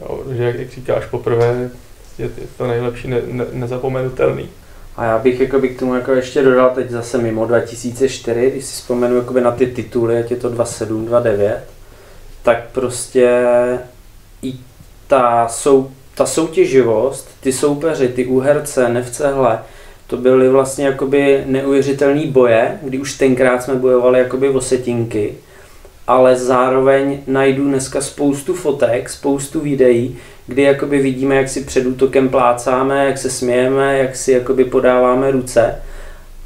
Jo, 0.00 0.22
že 0.30 0.44
jak, 0.44 0.58
jak 0.58 0.70
říkáš 0.70 1.06
poprvé, 1.06 1.70
je, 2.18 2.24
je 2.24 2.46
to 2.58 2.66
nejlepší, 2.66 3.08
ne, 3.08 3.20
ne, 3.26 3.44
nezapomenutelný. 3.52 4.48
A 4.96 5.04
já 5.04 5.18
bych 5.18 5.40
jakoby 5.40 5.68
k 5.68 5.78
tomu 5.78 5.94
jako 5.94 6.12
ještě 6.12 6.42
dodal 6.42 6.70
teď 6.74 6.90
zase 6.90 7.18
mimo 7.18 7.46
2004, 7.46 8.50
když 8.50 8.64
si 8.64 8.72
vzpomenu 8.72 9.16
jakoby 9.16 9.40
na 9.40 9.50
ty 9.50 9.66
tituly, 9.66 10.18
ať 10.18 10.30
je 10.30 10.36
to 10.36 10.48
27, 10.48 11.06
29, 11.06 11.62
tak 12.42 12.64
prostě 12.72 13.44
i 14.42 14.54
ta, 15.06 15.48
sou, 15.48 15.90
ta 16.14 16.26
soutěživost, 16.26 17.28
ty 17.40 17.52
soupeři, 17.52 18.08
ty 18.08 18.26
úherce, 18.26 18.88
nevcehle, 18.88 19.58
to 20.06 20.16
byly 20.16 20.48
vlastně 20.48 20.86
jakoby 20.86 21.42
neuvěřitelné 21.46 22.26
boje, 22.26 22.78
kdy 22.82 22.98
už 22.98 23.18
tenkrát 23.18 23.62
jsme 23.62 23.74
bojovali 23.74 24.18
jakoby 24.18 24.48
o 24.48 24.60
setinky, 24.60 25.34
ale 26.06 26.36
zároveň 26.36 27.18
najdu 27.26 27.64
dneska 27.64 28.00
spoustu 28.00 28.54
fotek, 28.54 29.10
spoustu 29.10 29.60
videí, 29.60 30.18
kdy 30.46 30.62
jakoby 30.62 30.98
vidíme, 30.98 31.36
jak 31.36 31.48
si 31.48 31.64
před 31.64 31.86
útokem 31.86 32.28
plácáme, 32.28 33.06
jak 33.06 33.18
se 33.18 33.30
smějeme, 33.30 33.98
jak 33.98 34.16
si 34.16 34.32
jakoby 34.32 34.64
podáváme 34.64 35.30
ruce. 35.30 35.82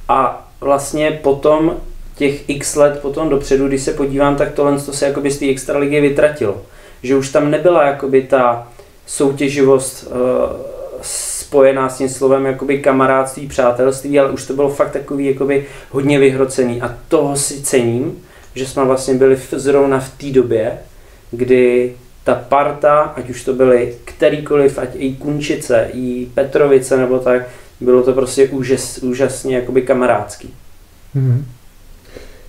A 0.09 0.49
vlastně 0.61 1.11
potom 1.11 1.77
těch 2.17 2.50
x 2.50 2.77
let 2.77 2.99
potom 3.03 3.29
dopředu, 3.29 3.69
když 3.69 3.83
se 3.83 3.93
podívám, 3.93 4.37
tak 4.37 4.53
tohle 4.53 4.81
to 4.81 4.93
se 4.93 5.07
jakoby 5.07 5.31
z 5.31 5.38
té 5.38 5.47
extraligy 5.47 6.00
vytratilo. 6.00 6.62
Že 7.03 7.17
už 7.17 7.29
tam 7.29 7.50
nebyla 7.50 7.87
jakoby 7.87 8.23
ta 8.23 8.69
soutěživost 9.07 10.07
uh, 10.07 10.17
spojená 11.03 11.88
s 11.88 11.99
tím 11.99 12.09
slovem 12.09 12.47
jakoby 12.47 12.79
kamarádství, 12.79 13.47
přátelství, 13.47 14.21
ale 14.21 14.31
už 14.31 14.47
to 14.47 14.53
bylo 14.53 14.69
fakt 14.69 14.91
takový 14.91 15.27
jakoby 15.27 15.67
hodně 15.91 16.19
vyhrocený. 16.19 16.83
A 16.83 16.95
toho 17.09 17.37
si 17.37 17.62
cením, 17.62 18.23
že 18.59 18.67
jsme 18.67 18.85
vlastně 18.85 19.15
byli 19.15 19.37
v, 19.37 19.55
zrovna 19.57 20.00
v 20.00 20.11
té 20.11 20.27
době, 20.27 20.73
kdy 21.31 21.93
ta 22.25 22.35
parta, 22.35 23.00
ať 23.00 23.31
už 23.31 23.45
to 23.45 23.53
byly 23.53 23.95
kterýkoliv, 24.05 24.79
ať 24.79 24.88
i 24.95 25.15
Kunčice, 25.15 25.88
i 25.93 26.27
Petrovice 26.35 26.97
nebo 26.97 27.19
tak, 27.19 27.43
bylo 27.81 28.03
to 28.03 28.12
prostě 28.12 28.49
úžas, 28.49 28.99
úžasně 28.99 29.57
jakoby 29.57 29.83
kamarádský. 29.83 30.55
Mhm. 31.15 31.47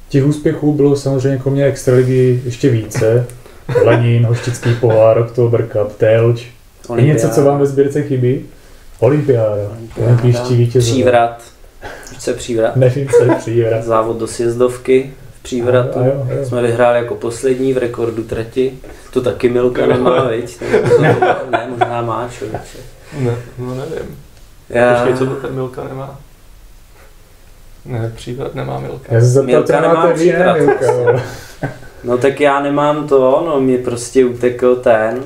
Těch 0.10 0.26
úspěchů 0.26 0.74
bylo 0.74 0.96
samozřejmě 0.96 1.40
kromě 1.40 1.66
extraligy 1.66 2.42
ještě 2.46 2.70
více. 2.70 3.28
Lenin, 3.86 4.26
Hoštický 4.26 4.74
pohár, 4.74 5.18
Oktober 5.18 5.68
Cup, 5.68 5.98
Telč. 5.98 6.48
Je 6.96 7.04
něco, 7.04 7.30
co 7.30 7.44
vám 7.44 7.60
ve 7.60 7.66
sbírce 7.66 8.04
chybí? 8.04 8.46
Olympiáda. 9.00 9.78
Olympijští 9.98 10.56
vítězové. 10.56 10.94
Přívrat. 10.94 11.44
Je 12.28 12.34
přívrat? 12.34 12.76
Nevím, 12.76 13.08
co 13.10 13.24
je 13.24 13.36
přívrat. 13.36 13.84
Závod 13.84 14.18
do 14.18 14.28
sjezdovky 14.28 15.12
přívratu. 15.42 16.00
A 16.00 16.06
jo, 16.06 16.28
a 16.30 16.34
jo. 16.34 16.46
Jsme 16.46 16.62
vyhráli 16.62 16.98
jako 16.98 17.16
poslední 17.16 17.74
v 17.74 17.78
rekordu 17.78 18.24
trati. 18.24 18.74
To 19.14 19.22
taky 19.22 19.50
Milka 19.50 19.86
nemá, 19.86 20.24
viď? 20.28 20.60
To- 20.60 20.66
Ne, 21.50 21.68
možná 21.70 22.02
má, 22.02 22.30
člověče. 22.38 22.78
Ne, 23.20 23.36
no 23.58 23.76
nevím. 23.76 24.18
Já, 24.70 24.96
Počkej, 24.96 25.18
co 25.18 25.26
to 25.26 25.36
ten 25.36 25.56
Milka 25.56 25.84
nemá? 25.84 26.20
Ne, 27.86 28.12
příklad 28.16 28.56
nemá 28.56 28.80
Milka. 28.80 29.16
Já 29.16 29.22
se 29.22 29.44
Milka 29.44 29.82
nemá 29.82 30.08
ne, 30.08 30.14
přívrat. 30.14 30.58
Milka, 30.58 31.22
no 32.04 32.18
tak 32.18 32.40
já 32.40 32.60
nemám 32.60 33.08
to, 33.08 33.44
no 33.48 33.62
mi 33.62 33.78
prostě 33.78 34.26
utekl 34.26 34.76
ten 34.76 35.24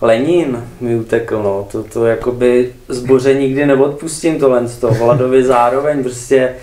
Lenin 0.00 0.64
mi 0.80 0.96
utekl, 0.96 1.42
no, 1.42 1.68
to, 1.72 1.82
to 1.82 2.06
jakoby 2.06 2.72
zboře 2.88 3.34
nikdy 3.34 3.66
neodpustím 3.66 4.40
tohle 4.40 4.68
z 4.68 4.76
toho, 4.78 4.94
Vladovi 4.94 5.44
zároveň 5.44 6.02
prostě 6.02 6.54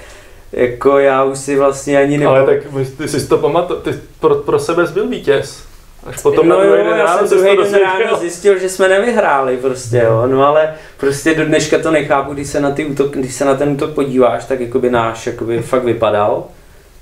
jako 0.55 0.99
já 0.99 1.23
už 1.23 1.39
si 1.39 1.55
vlastně 1.55 1.97
ani 1.97 2.17
nebo... 2.17 2.31
Ale 2.31 2.45
tak 2.45 2.57
ty 2.97 3.07
jsi 3.07 3.27
to 3.27 3.37
pamatoval, 3.37 3.81
ty 3.81 3.93
pro, 4.19 4.35
pro 4.35 4.59
sebe 4.59 4.87
jsi 4.87 4.93
byl 4.93 5.07
vítěz. 5.07 5.63
Až 6.05 6.21
potom 6.21 6.47
no 6.47 6.57
na 6.57 6.63
jo, 6.63 6.69
druhý 6.69 6.83
den 6.83 6.97
já 6.97 7.05
ráno 7.05 7.27
jsem 7.27 7.37
druhý 7.37 7.57
den 7.57 7.81
ráno 7.81 8.17
zjistil, 8.17 8.59
že 8.59 8.69
jsme 8.69 8.87
nevyhráli 8.87 9.57
prostě, 9.57 9.97
jo. 9.97 10.27
No 10.27 10.47
ale 10.47 10.73
prostě 10.97 11.35
do 11.35 11.45
dneška 11.45 11.79
to 11.79 11.91
nechápu, 11.91 12.33
když 12.33 12.47
se 12.47 12.59
na, 12.59 12.71
ty 12.71 12.85
útok, 12.85 13.11
když 13.13 13.33
se 13.33 13.45
na 13.45 13.55
ten 13.55 13.69
útok 13.69 13.93
podíváš, 13.93 14.45
tak 14.45 14.59
jakoby 14.59 14.89
náš 14.89 15.27
jakoby 15.27 15.61
fakt 15.61 15.83
vypadal. 15.83 16.43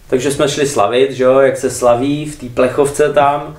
Takže 0.09 0.31
jsme 0.31 0.49
šli 0.49 0.67
slavit, 0.67 1.11
že 1.11 1.23
jo, 1.23 1.39
jak 1.39 1.57
se 1.57 1.69
slaví 1.69 2.25
v 2.25 2.39
té 2.39 2.45
plechovce 2.53 3.13
tam. 3.13 3.57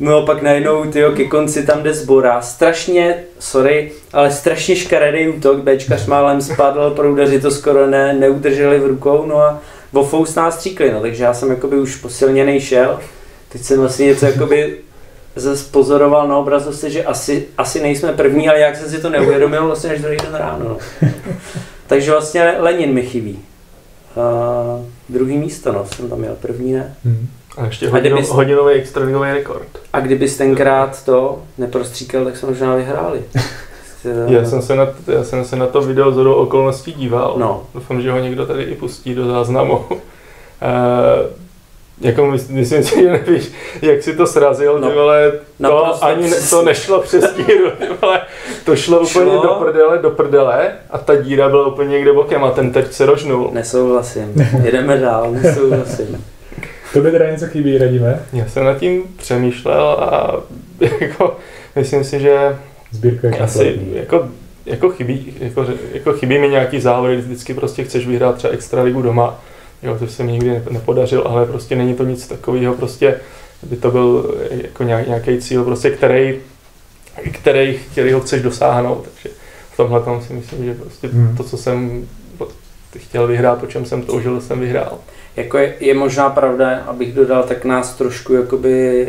No 0.00 0.16
a 0.16 0.26
pak 0.26 0.42
najednou, 0.42 0.84
tyjo, 0.84 1.12
ke 1.12 1.24
konci 1.24 1.66
tam 1.66 1.82
jde 1.82 1.94
zbora. 1.94 2.40
Strašně, 2.40 3.24
sorry, 3.38 3.92
ale 4.12 4.32
strašně 4.32 4.76
škaredý 4.76 5.28
útok. 5.28 5.58
Bčkař 5.58 6.06
málem 6.06 6.40
spadl, 6.40 6.90
proudaři 6.90 7.40
to 7.40 7.50
skoro 7.50 7.86
ne, 7.86 8.14
neudrželi 8.14 8.78
v 8.78 8.86
rukou, 8.86 9.26
no 9.26 9.38
a 9.38 9.60
vofous 9.92 10.34
nás 10.34 10.54
stříkli, 10.54 10.92
no, 10.92 11.00
takže 11.00 11.24
já 11.24 11.34
jsem 11.34 11.50
jakoby 11.50 11.76
už 11.76 11.96
posilněný 11.96 12.60
šel. 12.60 13.00
Teď 13.48 13.62
jsem 13.62 13.80
vlastně 13.80 14.06
něco 14.06 14.26
jakoby 14.26 14.76
pozoroval 15.70 16.28
na 16.28 16.38
obrazovce, 16.38 16.90
že 16.90 17.04
asi, 17.04 17.46
asi 17.58 17.82
nejsme 17.82 18.12
první, 18.12 18.48
ale 18.48 18.60
jak 18.60 18.76
jsem 18.76 18.90
si 18.90 18.98
to 18.98 19.10
neuvědomil 19.10 19.66
vlastně 19.66 19.90
až 19.90 20.00
druhý 20.00 20.16
den 20.16 20.34
ráno. 20.34 20.64
No. 20.64 20.78
Takže 21.86 22.10
vlastně 22.10 22.54
Lenin 22.58 22.92
mi 22.92 23.02
chybí. 23.02 23.38
Uh, 24.16 24.86
druhý 25.08 25.38
místo, 25.38 25.72
no, 25.72 25.86
jsem 25.86 26.08
tam 26.08 26.18
měl 26.18 26.36
první, 26.40 26.72
ne? 26.72 26.96
Mhm. 27.04 27.28
A 27.56 27.64
ještě 27.66 27.86
A 27.86 27.90
hodino, 27.90 28.16
kdybys- 28.16 28.30
hodinový 28.30 28.74
extraligový 28.74 29.32
rekord. 29.32 29.68
A 29.92 30.00
kdybys 30.00 30.36
tenkrát 30.36 31.04
to 31.04 31.42
neprostříkal, 31.58 32.24
tak 32.24 32.36
jsme 32.36 32.48
možná 32.48 32.74
vyhráli. 32.74 33.22
Já 34.26 34.44
jsem 34.44 34.62
se 34.62 34.76
na, 34.76 34.86
já 35.06 35.24
jsem 35.24 35.44
se 35.44 35.56
na 35.56 35.66
to 35.66 35.80
video 35.80 36.12
z 36.12 36.18
okolností 36.26 36.92
díval. 36.92 37.34
No. 37.38 37.64
Doufám, 37.74 38.00
že 38.00 38.12
ho 38.12 38.18
někdo 38.18 38.46
tady 38.46 38.62
i 38.62 38.74
pustí 38.74 39.14
do 39.14 39.26
záznamu. 39.26 39.76
Uh, 39.90 39.96
jako 42.00 42.22
mys- 42.26 42.50
myslím 42.50 42.82
si, 42.82 43.02
že 43.02 43.10
nevíš, 43.12 43.52
jak 43.82 44.02
si 44.02 44.16
to 44.16 44.26
srazil, 44.26 44.78
No. 44.78 44.88
ty 44.88 44.94
vole, 44.94 45.30
to 45.32 45.38
Naprosto 45.58 46.04
ani 46.04 46.30
ne, 46.30 46.36
to 46.50 46.62
nešlo 46.62 47.00
přes 47.00 47.34
díru, 47.34 47.70
ty 47.78 47.84
vole, 48.02 48.20
to 48.64 48.76
šlo 48.76 49.00
úplně 49.00 49.30
Šlo. 49.30 49.42
do 49.42 49.48
prdele, 49.48 49.98
do 49.98 50.10
prdele 50.10 50.72
a 50.90 50.98
ta 50.98 51.16
díra 51.16 51.48
byla 51.48 51.66
úplně 51.66 51.90
někde 51.90 52.12
bokem 52.12 52.44
a 52.44 52.50
ten 52.50 52.72
teď 52.72 52.92
se 52.92 53.06
rožnul. 53.06 53.50
Nesouhlasím. 53.52 54.32
Jedeme 54.64 54.96
dál, 54.98 55.30
nesouhlasím. 55.30 56.24
Tobě 56.96 57.12
teda 57.12 57.30
něco 57.30 57.46
chybí, 57.46 57.78
radíme? 57.78 58.20
Já 58.32 58.46
jsem 58.48 58.64
nad 58.64 58.78
tím 58.78 59.02
přemýšlel 59.16 59.82
a 59.88 60.36
jako, 61.00 61.36
myslím 61.76 62.04
si, 62.04 62.20
že 62.20 62.56
Sbírka 62.92 63.26
je 63.28 63.38
asi 63.38 63.58
kompletní. 63.58 63.96
jako, 63.96 64.28
jako, 64.66 64.90
chybí, 64.90 65.34
jako, 65.40 65.66
jako 65.92 66.12
chybí 66.12 66.38
mi 66.38 66.48
nějaký 66.48 66.80
závody, 66.80 67.16
vždycky 67.16 67.54
prostě 67.54 67.84
chceš 67.84 68.06
vyhrát 68.06 68.36
třeba 68.36 68.52
extraligu 68.54 69.02
doma, 69.02 69.40
jo, 69.82 69.96
to 69.98 70.06
se 70.06 70.22
mi 70.24 70.32
nikdy 70.32 70.48
ne- 70.50 70.62
nepodařil, 70.70 71.22
ale 71.26 71.46
prostě 71.46 71.76
není 71.76 71.94
to 71.94 72.04
nic 72.04 72.26
takového, 72.28 72.74
prostě 72.74 73.14
by 73.62 73.76
to 73.76 73.90
byl 73.90 74.34
jako 74.50 74.82
nějak, 74.82 75.06
nějaký 75.06 75.38
cíl, 75.38 75.64
prostě 75.64 75.90
který, 75.90 76.38
který, 77.32 77.78
který 77.92 78.12
ho 78.12 78.20
chceš 78.20 78.42
dosáhnout, 78.42 79.04
takže 79.14 79.36
v 79.72 79.76
tomhle 79.76 80.00
tom 80.00 80.22
si 80.22 80.32
myslím, 80.32 80.64
že 80.64 80.74
prostě 80.74 81.08
Hmm. 81.08 81.36
to, 81.36 81.44
co 81.44 81.56
jsem 81.56 82.06
chtěl 82.96 83.26
vyhrát, 83.26 83.58
po 83.60 83.66
čem 83.66 83.84
jsem 83.84 84.02
toužil, 84.02 84.40
jsem 84.40 84.60
vyhrál. 84.60 84.98
Jako 85.36 85.58
je, 85.58 85.74
je 85.80 85.94
možná 85.94 86.30
pravda, 86.30 86.84
abych 86.86 87.14
dodal, 87.14 87.42
tak 87.42 87.64
nás 87.64 87.94
trošku 87.94 88.34
jakoby, 88.34 89.08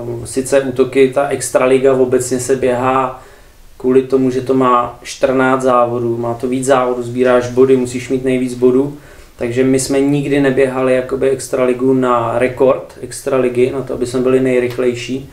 um, 0.00 0.26
sice 0.26 0.60
útoky, 0.60 1.12
ta 1.14 1.28
extraliga 1.28 1.92
obecně 1.92 2.40
se 2.40 2.56
běhá 2.56 3.22
kvůli 3.76 4.02
tomu, 4.02 4.30
že 4.30 4.40
to 4.40 4.54
má 4.54 4.98
14 5.02 5.62
závodů, 5.62 6.16
má 6.16 6.34
to 6.34 6.48
víc 6.48 6.64
závodů, 6.64 7.02
sbíráš 7.02 7.48
body, 7.48 7.76
musíš 7.76 8.08
mít 8.08 8.24
nejvíc 8.24 8.54
bodů, 8.54 8.98
takže 9.36 9.64
my 9.64 9.80
jsme 9.80 10.00
nikdy 10.00 10.40
neběhali 10.40 10.94
jakoby 10.94 11.30
extraligu 11.30 11.94
na 11.94 12.38
rekord 12.38 12.98
extraligy, 13.00 13.70
na 13.70 13.82
to, 13.82 13.94
aby 13.94 14.06
jsme 14.06 14.20
byli 14.20 14.40
nejrychlejší, 14.40 15.30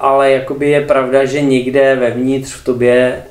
ale 0.00 0.30
jakoby 0.30 0.70
je 0.70 0.80
pravda, 0.80 1.24
že 1.24 1.40
někde 1.40 1.96
vevnitř 1.96 2.52
v 2.52 2.64
tobě 2.64 3.22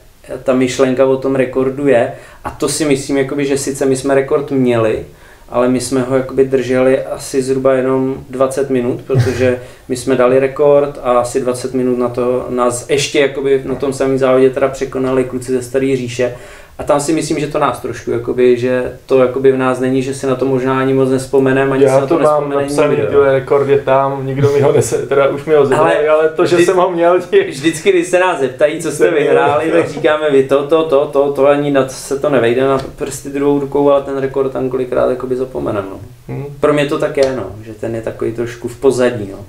ta 0.44 0.54
myšlenka 0.54 1.06
o 1.06 1.18
tom 1.18 1.36
rekordu 1.36 1.88
je. 1.88 2.14
A 2.44 2.50
to 2.50 2.70
si 2.70 2.86
myslím, 2.86 3.18
jakoby, 3.18 3.46
že 3.46 3.58
sice 3.58 3.86
my 3.86 3.96
jsme 3.96 4.16
rekord 4.16 4.52
měli, 4.52 5.06
ale 5.52 5.70
my 5.70 5.82
jsme 5.82 6.02
ho 6.02 6.16
jakoby 6.16 6.46
drželi 6.46 7.04
asi 7.04 7.42
zhruba 7.42 7.74
jenom 7.74 8.24
20 8.30 8.70
minut, 8.70 9.02
protože 9.02 9.60
my 9.92 9.98
jsme 9.98 10.16
dali 10.16 10.40
rekord 10.40 11.00
a 11.04 11.12
asi 11.20 11.42
20 11.42 11.74
minut 11.74 11.98
na 12.00 12.10
to 12.10 12.46
nás 12.50 12.90
ještě 12.90 13.20
jakoby 13.20 13.62
na 13.66 13.76
tom 13.76 13.94
samém 13.94 14.18
závodě 14.18 14.50
teda 14.50 14.68
překonali 14.68 15.24
kluci 15.24 15.52
ze 15.52 15.62
Staré 15.62 15.96
říše 15.96 16.36
A 16.80 16.84
tam 16.84 17.00
si 17.00 17.14
myslím, 17.14 17.40
že 17.40 17.48
to 17.48 17.60
nás 17.60 17.80
trošku, 17.80 18.12
jakoby, 18.12 18.58
že 18.58 18.94
to 19.06 19.20
jakoby 19.20 19.52
v 19.52 19.58
nás 19.58 19.80
není, 19.80 20.02
že 20.02 20.14
si 20.14 20.28
na 20.28 20.36
to 20.36 20.46
možná 20.46 20.80
ani 20.80 20.94
moc 20.94 21.10
nespomeneme, 21.10 21.72
ani 21.72 21.84
Já 21.84 21.96
si 21.96 22.02
na 22.02 22.08
to 22.08 22.18
to 22.18 22.24
mám 22.24 22.50
napsaný, 22.50 22.96
tyhle 22.96 23.34
rekord 23.34 23.70
je 23.70 23.80
tam, 23.80 24.26
nikdo 24.26 24.52
mi 24.52 24.62
ho 24.62 24.72
nese, 24.72 24.98
teda 25.08 25.28
už 25.30 25.46
mi 25.46 25.54
ho 25.54 25.66
zebrali, 25.66 25.96
ale, 25.96 26.08
ale 26.08 26.30
to, 26.30 26.46
že 26.46 26.56
vždy- 26.56 26.66
jsem 26.66 26.78
ho 26.78 26.92
měl, 26.92 27.20
je, 27.32 27.44
Vždycky, 27.44 27.90
když 27.92 28.08
se 28.08 28.20
nás 28.20 28.40
zeptají, 28.40 28.82
co 28.82 28.92
jste 28.92 29.12
vyhráli, 29.12 29.72
tak 29.72 29.90
říkáme 29.90 30.32
vy 30.32 30.44
to, 30.44 30.68
to, 30.68 30.84
to, 30.84 31.06
to, 31.06 31.32
to 31.34 31.48
ani 31.48 31.72
na 31.72 31.84
to 31.84 31.90
se 31.90 32.20
to 32.20 32.30
nevejde 32.30 32.62
na 32.68 32.78
prsty 32.96 33.30
druhou 33.30 33.60
rukou, 33.60 33.90
ale 33.90 34.02
ten 34.02 34.18
rekord 34.18 34.52
tam 34.52 34.70
kolikrát 34.70 35.10
jakoby 35.10 35.36
zapomenem. 35.36 35.86
No. 35.90 36.00
hm, 36.28 36.46
Pro 36.60 36.74
mě 36.74 36.86
to 36.86 37.00
tak 37.00 37.18
je, 37.18 37.34
no, 37.36 37.52
že 37.64 37.74
ten 37.74 37.96
je 37.96 38.02
takový 38.02 38.32
trošku 38.32 38.68
v 38.68 38.78
pozadí. 38.78 39.30
No. 39.32 39.40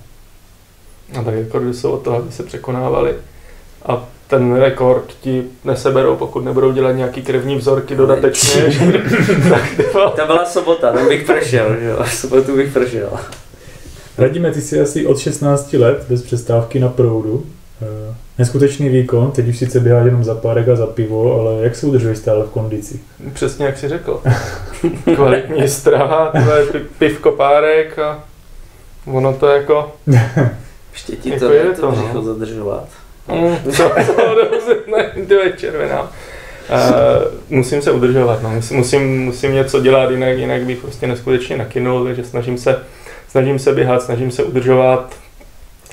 A 1.20 1.22
tak 1.22 1.34
rekordy 1.34 1.74
jsou 1.74 1.90
od 1.90 2.02
toho, 2.02 2.16
aby 2.16 2.32
se 2.32 2.42
překonávali. 2.42 3.14
A 3.86 4.08
ten 4.26 4.54
rekord 4.54 5.04
ti 5.20 5.44
neseberou, 5.64 6.16
pokud 6.16 6.44
nebudou 6.44 6.72
dělat 6.72 6.92
nějaký 6.92 7.22
krevní 7.22 7.56
vzorky 7.56 7.96
dodatečně. 7.96 8.62
tak. 9.48 9.62
To 10.16 10.26
byla 10.26 10.44
sobota, 10.44 10.92
tam 10.92 11.08
bych 11.08 11.26
prošel, 11.26 11.76
že 11.80 11.86
jo, 11.86 12.04
sobotu 12.10 12.56
bych 12.56 12.72
prošel. 12.72 13.10
Radíme, 14.18 14.50
ty 14.50 14.60
jsi 14.60 14.80
asi 14.80 15.06
od 15.06 15.18
16 15.18 15.72
let 15.72 16.04
bez 16.08 16.22
přestávky 16.22 16.80
na 16.80 16.88
proudu. 16.88 17.46
Eh, 17.82 18.14
Neskutečný 18.38 18.88
výkon, 18.88 19.30
teď 19.30 19.48
už 19.48 19.58
sice 19.58 19.80
běhá 19.80 20.00
jenom 20.04 20.24
za 20.24 20.34
párek 20.34 20.68
a 20.68 20.76
za 20.76 20.86
pivo, 20.86 21.40
ale 21.40 21.62
jak 21.62 21.76
se 21.76 21.86
udržuješ 21.86 22.18
stále 22.18 22.44
v 22.44 22.50
kondici? 22.50 23.00
Přesně 23.32 23.66
jak 23.66 23.78
jsi 23.78 23.88
řekl. 23.88 24.22
Kvalitní 25.14 25.68
strava, 25.68 26.32
pivko 26.98 27.32
párek 27.32 27.98
a 27.98 28.24
ono 29.06 29.32
to 29.32 29.46
jako... 29.46 29.92
Ještě 30.92 31.16
ti 31.16 31.30
Jako 31.30 31.44
to, 31.44 31.52
je 31.52 31.60
je 31.60 31.72
to, 31.72 31.80
to 31.80 31.90
no. 31.90 31.92
břicho 31.92 32.22
zadržovat. 32.22 32.88
Mm, 33.28 33.56
to, 33.76 33.92
to 35.28 35.34
je 35.34 35.52
červená. 35.56 36.02
Uh, 36.02 36.08
musím 37.50 37.82
se 37.82 37.92
udržovat, 37.92 38.42
no. 38.42 38.50
musím, 38.50 38.76
musím, 38.76 39.24
musím 39.24 39.54
něco 39.54 39.80
dělat, 39.80 40.10
jinak, 40.10 40.38
jinak 40.38 40.62
bych 40.62 40.78
prostě 40.78 41.06
neskutečně 41.06 41.56
nakynul, 41.56 42.04
takže 42.04 42.24
snažím 42.24 42.58
se, 42.58 42.78
snažím 43.28 43.58
se 43.58 43.72
běhat, 43.72 44.02
snažím 44.02 44.30
se 44.30 44.42
udržovat. 44.42 45.16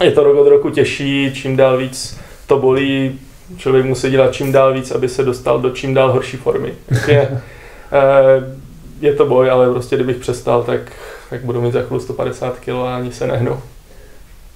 Je 0.03 0.11
to 0.11 0.23
rok 0.23 0.37
od 0.37 0.49
roku 0.49 0.69
těžší, 0.69 1.31
čím 1.33 1.55
dál 1.57 1.77
víc 1.77 2.19
to 2.47 2.59
bolí, 2.59 3.19
člověk 3.57 3.85
musí 3.85 4.11
dělat 4.11 4.33
čím 4.33 4.51
dál 4.51 4.73
víc, 4.73 4.91
aby 4.91 5.09
se 5.09 5.23
dostal 5.23 5.59
do 5.59 5.69
čím 5.69 5.93
dál 5.93 6.11
horší 6.11 6.37
formy. 6.37 6.73
Je, 7.07 7.29
uh, 7.29 7.37
je 9.01 9.13
to 9.13 9.25
boj, 9.25 9.49
ale 9.49 9.71
prostě 9.71 9.95
kdybych 9.95 10.17
přestal, 10.17 10.63
tak, 10.63 10.81
tak 11.29 11.43
budu 11.43 11.61
mít 11.61 11.73
za 11.73 11.81
chvíli 11.81 12.01
150 12.01 12.59
kg 12.59 12.69
a 12.69 12.95
ani 12.95 13.11
se 13.11 13.27
nehnu. 13.27 13.61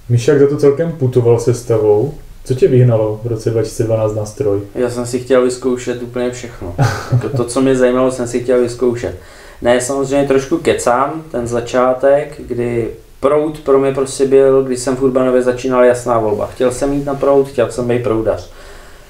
Míšak 0.08 0.38
za 0.38 0.46
to 0.46 0.56
celkem 0.56 0.92
putoval 0.92 1.40
se 1.40 1.54
stavou. 1.54 2.14
Co 2.44 2.54
tě 2.54 2.68
vyhnalo 2.68 3.20
v 3.24 3.26
roce 3.26 3.50
2012 3.50 4.14
na 4.14 4.24
stroj? 4.24 4.60
Já 4.74 4.90
jsem 4.90 5.06
si 5.06 5.18
chtěl 5.18 5.44
vyzkoušet 5.44 6.02
úplně 6.02 6.30
všechno. 6.30 6.74
Jako 7.12 7.28
to, 7.28 7.44
co 7.44 7.60
mě 7.60 7.76
zajímalo, 7.76 8.10
jsem 8.10 8.28
si 8.28 8.40
chtěl 8.40 8.60
vyzkoušet. 8.60 9.16
Ne, 9.62 9.80
samozřejmě 9.80 10.28
trošku 10.28 10.58
kecám, 10.58 11.22
ten 11.30 11.46
začátek, 11.46 12.40
kdy 12.46 12.90
prout 13.20 13.60
pro 13.60 13.78
mě 13.78 13.94
prostě 13.94 14.26
byl, 14.26 14.62
když 14.62 14.78
jsem 14.78 14.96
v 14.96 15.02
Urbanově 15.02 15.42
začínal 15.42 15.84
jasná 15.84 16.18
volba. 16.18 16.46
Chtěl 16.46 16.72
jsem 16.72 16.92
jít 16.92 17.06
na 17.06 17.14
prout, 17.14 17.48
chtěl 17.48 17.70
jsem 17.70 17.88
být 17.88 18.02
proudař. 18.02 18.50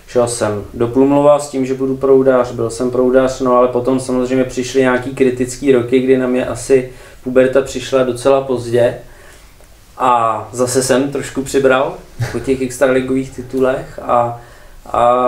Šel 0.07 0.29
jsem 0.29 0.65
do 0.75 0.89
Plumlova 0.89 1.39
s 1.39 1.51
tím, 1.51 1.67
že 1.67 1.75
budu 1.75 1.97
proudař, 1.97 2.53
byl 2.53 2.71
jsem 2.71 2.91
proudař, 2.91 3.41
no 3.41 3.57
ale 3.57 3.69
potom 3.69 4.01
samozřejmě 4.01 4.45
přišly 4.45 4.81
nějaký 4.81 5.15
kritický 5.15 5.73
roky, 5.73 5.99
kdy 5.99 6.19
na 6.19 6.27
mě 6.27 6.47
asi 6.47 6.91
puberta 7.25 7.63
přišla 7.63 8.03
docela 8.03 8.41
pozdě. 8.41 8.95
A 9.99 10.49
zase 10.53 10.83
jsem 10.83 11.13
trošku 11.13 11.43
přibral 11.43 11.95
po 12.33 12.41
těch 12.41 12.63
extraligových 12.63 13.31
titulech 13.31 13.99
a, 14.03 14.41
a 14.87 15.19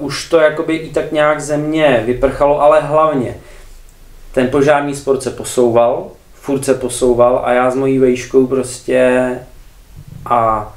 už 0.00 0.28
to 0.28 0.40
jakoby 0.40 0.76
i 0.76 0.90
tak 0.90 1.12
nějak 1.12 1.40
ze 1.40 1.56
mě 1.56 2.02
vyprchalo, 2.06 2.60
ale 2.60 2.80
hlavně 2.80 3.36
ten 4.32 4.48
požární 4.48 4.94
sport 4.94 5.22
se 5.22 5.30
posouval, 5.30 6.06
furt 6.34 6.64
se 6.64 6.74
posouval 6.74 7.42
a 7.44 7.52
já 7.52 7.70
s 7.70 7.74
mojí 7.74 7.98
vejškou 7.98 8.46
prostě 8.46 9.30
a 10.26 10.72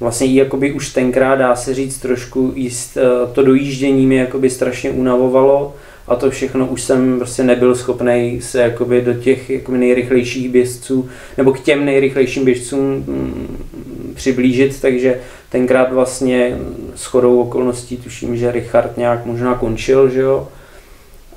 vlastně 0.00 0.26
jakoby 0.26 0.72
už 0.72 0.92
tenkrát 0.92 1.36
dá 1.36 1.56
se 1.56 1.74
říct 1.74 1.98
trošku 1.98 2.52
jíst, 2.56 2.98
to 3.32 3.42
dojíždění 3.42 4.06
mi 4.06 4.16
jakoby 4.16 4.50
strašně 4.50 4.90
unavovalo 4.90 5.74
a 6.08 6.16
to 6.16 6.30
všechno 6.30 6.66
už 6.66 6.82
jsem 6.82 7.18
prostě 7.18 7.42
nebyl 7.42 7.74
schopný 7.74 8.40
se 8.42 8.60
jakoby 8.60 9.00
do 9.00 9.14
těch 9.14 9.50
jakoby 9.50 9.78
nejrychlejších 9.78 10.48
běžců 10.48 11.08
nebo 11.36 11.52
k 11.52 11.60
těm 11.60 11.84
nejrychlejším 11.84 12.44
běžcům 12.44 12.80
mm, 12.80 13.66
přiblížit, 14.14 14.80
takže 14.80 15.20
tenkrát 15.50 15.92
vlastně 15.92 16.58
s 16.94 17.04
chodou 17.04 17.40
okolností 17.40 17.96
tuším, 17.96 18.36
že 18.36 18.52
Richard 18.52 18.96
nějak 18.96 19.26
možná 19.26 19.54
končil, 19.54 20.08
že 20.08 20.20
jo, 20.20 20.48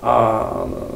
a 0.01 0.49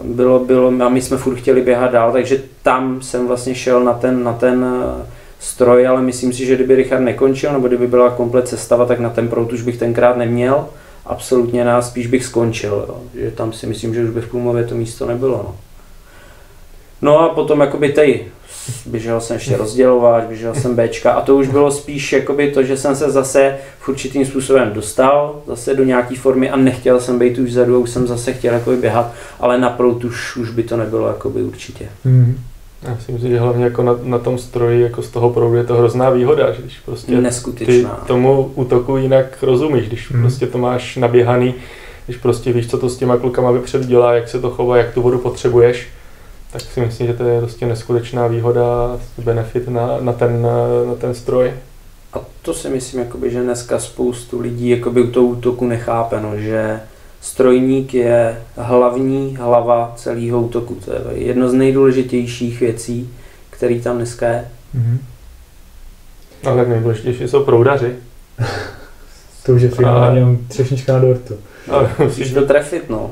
bylo, 0.04 0.40
bylo, 0.40 0.74
a 0.86 0.90
my 0.90 1.02
jsme 1.02 1.18
furt 1.18 1.36
chtěli 1.36 1.62
běhat 1.62 1.92
dál, 1.92 2.12
takže 2.12 2.42
tam 2.64 3.02
jsem 3.02 3.28
vlastně 3.28 3.56
šel 3.56 3.84
na 3.84 3.94
ten, 3.94 4.24
na 4.24 4.34
ten 4.34 4.66
eh, 4.66 5.06
stroj, 5.40 5.88
ale 5.88 6.02
myslím 6.02 6.34
si, 6.34 6.46
že 6.46 6.56
kdyby 6.56 6.76
Richard 6.76 7.02
nekončil, 7.02 7.54
nebo 7.54 7.68
kdyby 7.68 7.88
byla 7.88 8.10
komplet 8.10 8.48
sestava, 8.48 8.86
tak 8.86 9.00
na 9.00 9.10
ten 9.10 9.28
prout 9.28 9.54
už 9.54 9.62
bych 9.62 9.78
tenkrát 9.78 10.18
neměl. 10.18 10.68
Absolutně 11.06 11.66
nás 11.66 11.88
spíš 11.88 12.08
bych 12.08 12.26
skončil. 12.26 12.86
Jo. 12.88 13.02
Že 13.14 13.32
tam 13.32 13.54
si 13.54 13.68
myslím, 13.68 13.94
že 13.94 14.04
už 14.04 14.10
by 14.10 14.22
v 14.22 14.30
Pulmově 14.30 14.64
to 14.64 14.76
místo 14.76 15.06
nebylo. 15.06 15.38
No, 15.38 15.56
no 17.02 17.20
a 17.20 17.30
potom 17.30 17.60
jakoby 17.60 17.90
tej, 17.90 18.26
běžel 18.86 19.22
jsem 19.22 19.34
ještě 19.34 19.58
rozdělováč, 19.58 20.24
běžel 20.28 20.56
jsem 20.56 20.76
Bčka 20.76 21.12
a 21.12 21.22
to 21.22 21.36
už 21.36 21.48
bylo 21.48 21.72
spíš 21.72 22.14
jakoby 22.14 22.52
to, 22.52 22.64
že 22.64 22.78
jsem 22.78 22.96
se 22.96 23.12
zase 23.12 23.58
v 23.80 23.90
určitým 23.90 24.26
způsobem 24.26 24.72
dostal 24.74 25.42
zase 25.48 25.74
do 25.74 25.84
nějaké 25.84 26.16
formy 26.16 26.50
a 26.50 26.58
nechtěl 26.58 27.00
jsem 27.00 27.20
být 27.20 27.38
už 27.38 27.50
vzadu, 27.50 27.80
už 27.80 27.90
jsem 27.90 28.08
zase 28.08 28.34
chtěl 28.34 28.54
jakoby 28.54 28.78
běhat, 28.78 29.14
ale 29.40 29.58
na 29.60 29.70
prout 29.70 30.04
už, 30.04 30.36
už 30.36 30.50
by 30.50 30.64
to 30.64 30.78
nebylo 30.78 31.08
jakoby 31.08 31.44
určitě. 31.44 31.90
Mm. 32.06 32.38
Já 32.88 32.98
si 33.06 33.12
myslím, 33.12 33.32
že 33.32 33.40
hlavně 33.40 33.64
jako 33.64 33.84
na, 33.84 33.96
na 34.04 34.18
tom 34.20 34.38
stroji 34.38 34.82
jako 34.82 35.02
z 35.02 35.10
toho 35.10 35.30
proudu 35.30 35.56
je 35.56 35.64
to 35.64 35.76
hrozná 35.76 36.10
výhoda, 36.10 36.52
že 36.52 36.62
když 36.62 36.80
prostě 36.80 37.12
ty 37.16 37.22
Neskutečná. 37.22 37.90
tomu 38.08 38.52
útoku 38.56 38.98
jinak 38.98 39.38
rozumíš, 39.44 39.88
když 39.88 40.10
Mhm. 40.10 40.22
prostě 40.22 40.48
to 40.48 40.58
máš 40.58 40.96
naběhaný, 40.96 41.54
když 42.06 42.18
prostě 42.18 42.54
víš, 42.54 42.68
co 42.70 42.78
to 42.78 42.90
s 42.90 42.98
těma 42.98 43.18
klukama 43.18 43.52
vypředu 43.52 43.84
dělá, 43.84 44.14
jak 44.14 44.30
se 44.30 44.40
to 44.40 44.50
chová, 44.50 44.78
jak 44.78 44.94
tu 44.94 45.02
vodu 45.02 45.18
potřebuješ, 45.20 45.88
tak 46.52 46.62
si 46.62 46.80
myslím, 46.82 47.08
že 47.08 47.14
to 47.14 47.24
je 47.24 47.40
prostě 47.40 47.66
neskutečná 47.66 48.28
výhoda, 48.28 48.98
benefit 49.24 49.68
na, 49.68 49.98
na, 50.00 50.14
ten, 50.14 50.42
na 50.88 50.96
ten 50.96 51.14
stroj. 51.14 51.52
A 52.14 52.20
to 52.42 52.54
si 52.54 52.70
myslím, 52.70 53.00
jakoby, 53.00 53.32
že 53.32 53.42
dneska 53.44 53.80
spoustu 53.80 54.40
lidí 54.40 54.70
jakoby 54.70 55.02
u 55.02 55.08
toho 55.12 55.26
útoku 55.26 55.68
nechápe, 55.68 56.20
no, 56.22 56.38
že 56.38 56.80
strojník 57.24 57.94
je 57.94 58.42
hlavní 58.58 59.38
hlava 59.40 59.94
celého 59.96 60.42
útoku. 60.42 60.78
To 60.86 60.92
je 60.92 61.02
jedno 61.16 61.50
z 61.50 61.54
nejdůležitějších 61.54 62.60
věcí, 62.60 63.10
který 63.50 63.82
tam 63.82 63.96
dneska 63.96 64.28
je. 64.28 64.48
Mm. 64.74 65.00
Ale 66.44 66.58
tak 66.58 66.68
nejdůležitější 66.68 67.28
jsou 67.28 67.44
proudaři. 67.44 67.96
To 69.46 69.54
už 69.54 69.62
je 69.62 69.70
finálně 69.70 70.20
jenom 70.20 70.38
třešnička 70.48 70.94
na 70.94 71.00
dortu. 71.00 71.36
Ale 71.72 71.90
Musíš 72.00 72.34
to 72.34 72.46
trefit, 72.46 72.90
no. 72.90 73.12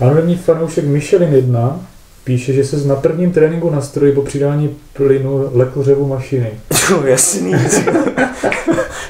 Anonymní 0.00 0.36
fanoušek 0.36 0.84
Michelin 0.84 1.34
1 1.34 1.80
píše, 2.28 2.52
že 2.52 2.64
se 2.64 2.88
na 2.88 2.96
prvním 2.96 3.32
tréninku 3.32 3.70
na 3.70 3.80
stroji 3.80 4.12
po 4.12 4.22
přidání 4.22 4.76
plynu 4.92 5.50
lekl 5.54 5.82
řevu 5.82 6.06
mašiny. 6.06 6.50
No, 6.90 7.06
jasný. 7.06 7.54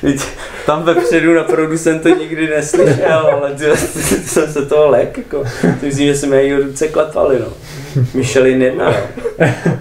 Vždyť 0.02 0.22
Tam 0.66 0.82
vepředu 0.82 1.34
na 1.34 1.44
proudu 1.44 1.78
jsem 1.78 1.98
to 2.00 2.08
nikdy 2.08 2.48
neslyšel, 2.48 3.18
ale 3.32 3.54
ty, 3.54 3.76
jsem 4.26 4.52
se 4.52 4.66
toho 4.66 4.90
lek, 4.90 5.18
jako. 5.18 5.44
To 5.80 5.86
myslím, 5.86 6.06
že 6.06 6.14
jsme 6.14 6.42
její 6.42 6.54
ruce 6.54 6.88
klepali, 6.88 7.38
no. 7.40 7.46
Michelin 8.14 8.62
jedna, 8.62 8.90
no. 8.90 8.96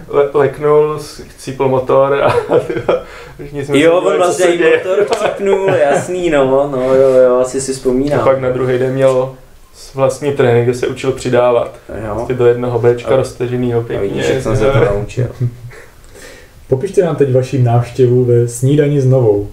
le, 0.09 0.29
leknul, 0.33 0.99
chcípl 1.27 1.67
motor 1.67 2.23
a 2.23 2.35
všichni 3.39 3.65
jsme 3.65 3.79
Jo, 3.79 3.93
on 3.93 4.17
vlastně 4.17 4.45
i 4.45 4.77
motor 4.77 5.05
vcipnul, 5.05 5.69
jasný, 5.69 6.29
no, 6.29 6.69
no 6.71 6.95
jo, 6.95 7.09
jo, 7.09 7.39
asi 7.39 7.61
si 7.61 7.71
A 7.71 7.75
vzpomínám. 7.75 8.23
pak 8.23 8.39
na 8.39 8.49
druhý 8.49 8.79
den 8.79 8.93
měl 8.93 9.35
vlastní 9.95 10.31
trénink, 10.33 10.65
kde 10.65 10.73
se 10.73 10.87
učil 10.87 11.11
přidávat. 11.11 11.75
Jo, 12.07 12.15
Prostě 12.15 12.33
do 12.33 12.45
jednoho 12.45 12.79
Bčka 12.79 13.13
A- 13.13 13.15
roztaženýho 13.17 13.79
a 13.79 13.83
pěkně. 13.83 14.07
vidíš, 14.07 14.29
jak 14.29 14.43
jsem 14.43 14.57
se 14.57 14.71
to 14.71 14.85
naučil. 14.85 15.27
Popište 16.67 17.01
nám 17.05 17.15
teď 17.15 17.33
vaši 17.33 17.63
návštěvu 17.63 18.25
ve 18.25 18.47
snídani 18.47 19.01
s 19.01 19.05
novou. 19.05 19.47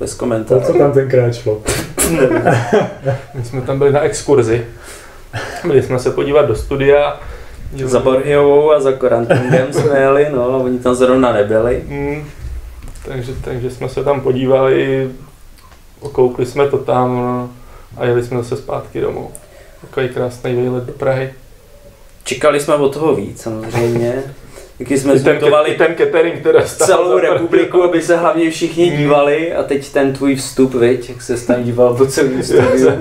Bez 0.00 0.10
O 0.10 0.14
co 0.14 0.18
komentářů. 0.18 0.78
tam 0.78 0.92
tenkrát 0.92 1.34
šlo? 1.34 1.62
My 3.34 3.44
jsme 3.44 3.60
tam 3.60 3.78
byli 3.78 3.92
na 3.92 4.00
exkurzi. 4.00 4.64
Byli 5.66 5.82
jsme 5.82 5.98
se 5.98 6.10
podívat 6.10 6.42
do 6.46 6.54
studia. 6.56 7.20
Za 7.84 8.00
Borhiovou 8.00 8.72
a 8.72 8.80
za 8.80 8.92
Korantungem 8.92 9.72
jsme 9.72 9.98
jeli, 10.00 10.26
no, 10.32 10.42
a 10.44 10.56
oni 10.56 10.78
tam 10.78 10.94
zrovna 10.94 11.32
nebyli. 11.32 11.82
Mm, 11.88 12.24
takže, 13.06 13.32
takže 13.44 13.70
jsme 13.70 13.88
se 13.88 14.04
tam 14.04 14.20
podívali, 14.20 15.10
okoukli 16.00 16.46
jsme 16.46 16.68
to 16.68 16.78
tam 16.78 17.16
no, 17.16 17.50
a 17.96 18.04
jeli 18.04 18.22
jsme 18.24 18.36
zase 18.38 18.56
zpátky 18.56 19.00
domů. 19.00 19.30
Takový 19.80 20.08
krásný 20.08 20.54
výlet 20.54 20.84
do 20.84 20.92
Prahy. 20.92 21.34
Čekali 22.24 22.60
jsme 22.60 22.74
od 22.74 22.94
toho 22.94 23.14
víc, 23.14 23.42
samozřejmě. 23.42 24.22
Taky 24.78 24.98
jsme 24.98 25.14
I 25.14 25.20
ten, 25.20 25.38
zmutovali 25.38 25.70
i 25.70 25.78
ten 25.78 25.94
catering, 25.98 26.42
teda 26.42 26.62
celou 26.62 27.18
republiku, 27.18 27.82
aby 27.82 28.02
se 28.02 28.16
hlavně 28.16 28.50
všichni 28.50 28.90
dívali 28.90 29.54
a 29.54 29.62
teď 29.62 29.92
ten 29.92 30.12
tvůj 30.12 30.36
vstup, 30.36 30.74
viď, 30.74 31.08
jak 31.08 31.22
se 31.22 31.46
tam 31.46 31.62
díval 31.62 31.94
po 31.94 32.06
celém 32.06 32.42
studiu. 32.42 32.92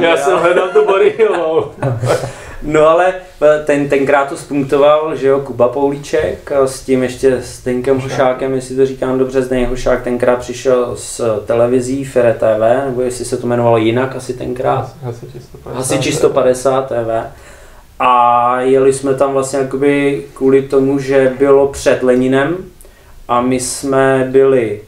Já 0.00 0.16
jsem 0.16 0.38
hledal 0.38 0.68
tu 0.68 0.84
body 0.84 1.14
Hillovou. 1.18 1.70
No 2.62 2.88
ale 2.88 3.14
eh, 3.42 3.64
ten, 3.64 3.88
tenkrát 3.88 4.28
to 4.28 4.36
spunktoval, 4.36 5.16
že 5.16 5.28
jo, 5.28 5.40
Kuba 5.40 5.68
Poulíček 5.68 6.52
a 6.52 6.66
s 6.66 6.82
tím 6.82 7.02
ještě 7.02 7.32
s 7.42 7.64
Denkem 7.64 8.00
Hošákem, 8.00 8.54
jestli 8.54 8.76
to 8.76 8.86
říkám 8.86 9.18
dobře, 9.18 9.42
Zdeněk 9.42 9.68
Hošák 9.68 10.02
tenkrát 10.02 10.36
přišel 10.36 10.96
z 10.96 11.20
televizí 11.46 12.04
Fere 12.04 12.34
TV, 12.34 12.84
nebo 12.86 13.02
jestli 13.02 13.24
se 13.24 13.36
to 13.36 13.46
jmenovalo 13.46 13.76
jinak 13.76 14.16
asi 14.16 14.34
tenkrát. 14.34 14.94
Hasiči 15.02 15.40
150. 15.40 15.78
Hasiči 15.78 16.12
150 16.12 16.88
TV. 16.88 17.26
A 17.98 18.60
jeli 18.60 18.92
jsme 18.92 19.14
tam 19.14 19.32
vlastně 19.32 19.58
jakoby 19.58 20.24
kvůli 20.34 20.62
tomu, 20.62 20.98
že 20.98 21.34
bylo 21.38 21.68
před 21.68 22.02
Leninem 22.02 22.56
a 23.28 23.40
my 23.40 23.60
jsme 23.60 24.28
byli 24.30 24.80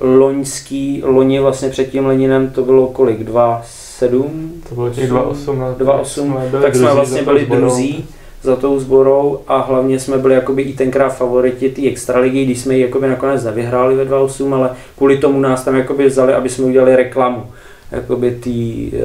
loňský, 0.00 1.02
loni 1.04 1.40
vlastně 1.40 1.70
před 1.70 1.90
tím 1.90 2.06
Leninem 2.06 2.50
to 2.50 2.62
bylo 2.62 2.86
kolik, 2.86 3.20
2,7? 3.20 4.50
To 4.70 4.74
bylo 4.74 4.90
těch 4.90 5.10
2,8. 5.10 5.74
2,8, 5.76 6.62
tak 6.62 6.76
jsme 6.76 6.94
vlastně 6.94 7.22
byli 7.22 7.46
druzí 7.46 8.04
za 8.42 8.56
tou 8.56 8.80
sborou 8.80 9.40
a 9.48 9.60
hlavně 9.60 9.98
jsme 9.98 10.18
byli 10.18 10.34
jakoby 10.34 10.62
i 10.62 10.72
tenkrát 10.72 11.08
favoriti 11.08 11.68
té 11.68 11.88
extraligy, 11.88 12.44
když 12.44 12.60
jsme 12.60 12.74
ji 12.74 12.82
jakoby 12.82 13.08
nakonec 13.08 13.44
nevyhráli 13.44 13.96
ve 13.96 14.04
2,8, 14.04 14.54
ale 14.54 14.70
kvůli 14.98 15.18
tomu 15.18 15.40
nás 15.40 15.64
tam 15.64 15.76
jakoby 15.76 16.06
vzali, 16.06 16.34
aby 16.34 16.48
jsme 16.48 16.64
udělali 16.64 16.96
reklamu 16.96 17.46
jakoby 17.92 18.30
tý, 18.30 18.90
uh, 18.92 19.00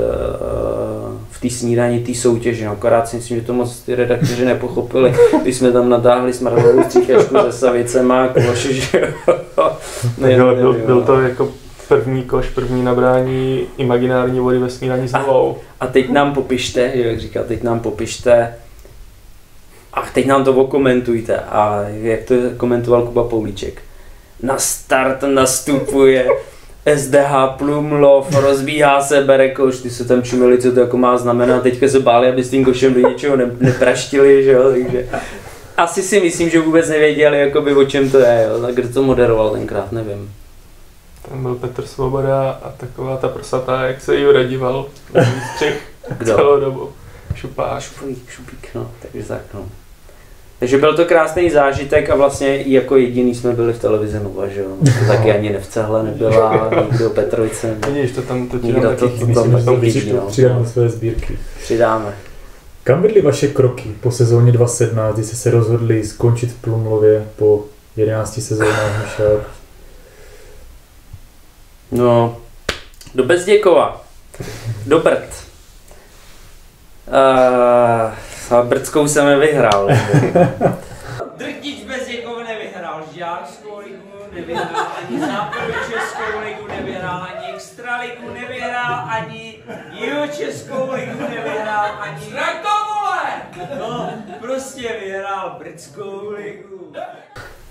v 1.32 1.42
té 1.42 1.50
snídani 1.50 2.00
té 2.00 2.14
soutěže. 2.14 2.66
No, 2.66 2.72
akorát 2.72 3.08
si 3.08 3.16
myslím, 3.16 3.38
že 3.38 3.46
to 3.46 3.54
moc 3.54 3.80
ty 3.80 3.96
redaktoři 3.96 4.46
nepochopili, 4.46 5.14
když 5.42 5.56
jsme 5.56 5.72
tam 5.72 5.90
natáhli 5.90 6.34
smradovou 6.34 6.84
stříkačku 6.84 7.36
se 7.38 7.52
savicema 7.52 8.24
a 8.24 8.28
koši, 8.28 8.74
že 8.74 9.02
jo. 9.02 9.08
Ne, 10.18 10.36
byl, 10.36 10.56
byl, 10.56 10.74
byl, 10.74 11.02
to 11.02 11.22
jako 11.22 11.50
první 11.88 12.24
koš, 12.24 12.50
první 12.50 12.84
nabrání 12.84 13.68
imaginární 13.78 14.40
vody 14.40 14.60
ve 14.60 14.70
snídaní 14.70 15.08
s 15.08 15.14
novou. 15.14 15.58
A 15.80 15.88
teď 15.88 16.10
nám 16.10 16.34
popište, 16.34 16.92
jak 16.94 17.20
říkal, 17.20 17.44
teď 17.48 17.64
nám 17.64 17.80
popište, 17.80 18.56
a 19.94 20.02
teď 20.14 20.26
nám 20.26 20.44
to 20.44 20.54
okomentujte. 20.54 21.40
A 21.40 21.86
jak 21.88 22.24
to 22.24 22.36
komentoval 22.58 23.02
Kuba 23.02 23.24
Poulíček. 23.24 23.82
Na 24.44 24.58
start 24.58 25.24
nastupuje 25.24 26.28
SDH 26.96 27.34
Plumlov, 27.58 28.36
rozbíhá 28.36 29.02
se, 29.02 29.22
bere 29.22 29.50
koš, 29.50 29.80
ty 29.80 29.90
se 29.90 30.06
tam 30.06 30.24
čumili, 30.24 30.58
co 30.58 30.72
to 30.72 30.80
jako 30.80 30.98
má 30.98 31.18
znamenat, 31.18 31.64
teďka 31.64 31.88
se 31.88 32.00
báli, 32.00 32.28
aby 32.30 32.44
s 32.44 32.50
tím 32.50 32.66
košem 32.66 32.94
do 32.94 33.10
něčeho 33.10 33.36
ne, 33.36 33.52
nepraštili, 33.60 34.44
že 34.44 34.52
jo, 34.52 34.72
takže 34.72 35.10
asi 35.78 36.02
si 36.02 36.20
myslím, 36.20 36.50
že 36.50 36.60
vůbec 36.60 36.90
nevěděli, 36.90 37.40
jakoby, 37.40 37.76
o 37.76 37.86
čem 37.86 38.10
to 38.10 38.20
je, 38.20 38.48
jo, 38.50 38.62
tak 38.62 38.76
kdo 38.76 38.90
to 38.90 39.04
moderoval 39.04 39.50
tenkrát, 39.50 39.92
nevím. 39.92 40.32
Tam 41.30 41.44
byl 41.44 41.56
Petr 41.56 41.86
Svoboda 41.86 42.60
a 42.64 42.70
taková 42.78 43.18
ta 43.18 43.28
prsatá, 43.28 43.82
jak 43.84 44.02
se 44.02 44.16
jí 44.16 44.26
radíval 44.32 44.86
střih 45.54 45.82
celou 46.26 46.60
dobu. 46.60 46.90
Šupáš. 47.36 47.84
Šupík, 47.84 48.30
šupík, 48.30 48.68
no, 48.76 48.92
takže 49.02 49.28
tak, 49.28 49.42
no. 49.54 49.66
Takže 50.60 50.78
byl 50.78 50.96
to 50.96 51.06
krásný 51.06 51.50
zážitek 51.50 52.10
a 52.10 52.16
vlastně 52.16 52.64
i 52.64 52.74
jako 52.74 52.98
jediný 52.98 53.36
jsme 53.36 53.54
byli 53.54 53.74
v 53.74 53.80
televizi 53.80 54.20
Nova, 54.24 54.48
že 54.48 54.60
jo. 54.62 54.68
To 55.00 55.06
taky 55.08 55.32
ani 55.32 55.50
ne 55.50 55.60
v 55.60 55.68
Cehle 55.68 56.04
nebyla, 56.04 56.70
nikdo 56.92 57.10
Petrovice 57.10 57.68
nebyl. 57.68 57.94
Vidíš, 57.94 58.12
to 58.12 58.22
tam 58.22 58.48
to 58.48 58.58
Nikdo 58.58 58.82
to- 58.82 59.10
taky 59.10 59.34
to 59.66 59.76
vidíš 59.76 59.94
chybí, 60.04 60.12
to. 60.12 60.18
no. 60.18 60.28
Přidám 60.28 60.60
do 60.64 60.70
své 60.70 60.90
sbírky. 60.90 61.40
Přidáme. 61.64 62.14
Kam 62.84 63.02
vedly 63.02 63.22
vaše 63.22 63.48
kroky 63.48 63.96
po 64.02 64.12
sezóně 64.12 64.52
2017, 64.52 65.16
kdy 65.16 65.24
jste 65.24 65.36
se 65.36 65.52
rozhodli 65.52 66.04
skončit 66.04 66.52
v 66.52 66.62
Plumlově 66.62 67.28
po 67.36 67.64
11 67.96 68.42
sezónách 68.42 69.02
Michal? 69.02 69.42
No, 71.96 72.38
do 73.16 73.24
Bezděkova. 73.24 74.02
Do 74.86 75.00
Brd. 75.00 75.30
Uh, 77.08 78.56
a 78.58 78.62
Brdskou 78.64 79.08
jsem 79.08 79.28
je 79.28 79.38
vyhrál. 79.38 79.90
Drtič 81.38 81.84
Bezděkov 81.84 82.38
nevyhrál 82.48 83.04
žárskou 83.18 83.80
ligu, 83.80 84.12
nevyhrál 84.32 84.88
ani 84.98 85.20
západu 85.20 85.74
českou 85.74 86.40
ligu, 86.46 86.68
nevyhrál 86.68 87.22
ani 87.22 87.56
extraligu, 87.56 88.34
nevyhrál 88.34 89.06
ani 89.10 89.60
jihočeskou 89.92 90.92
ligu, 90.94 91.22
nevyhrál 91.22 91.86
ani... 92.00 92.34
Jak 92.36 92.62
to 92.62 92.70
vole? 92.94 93.32
No, 93.80 94.14
prostě 94.42 94.96
vyhrál 95.06 95.56
Brdskou 95.60 96.30
ligu. 96.30 96.94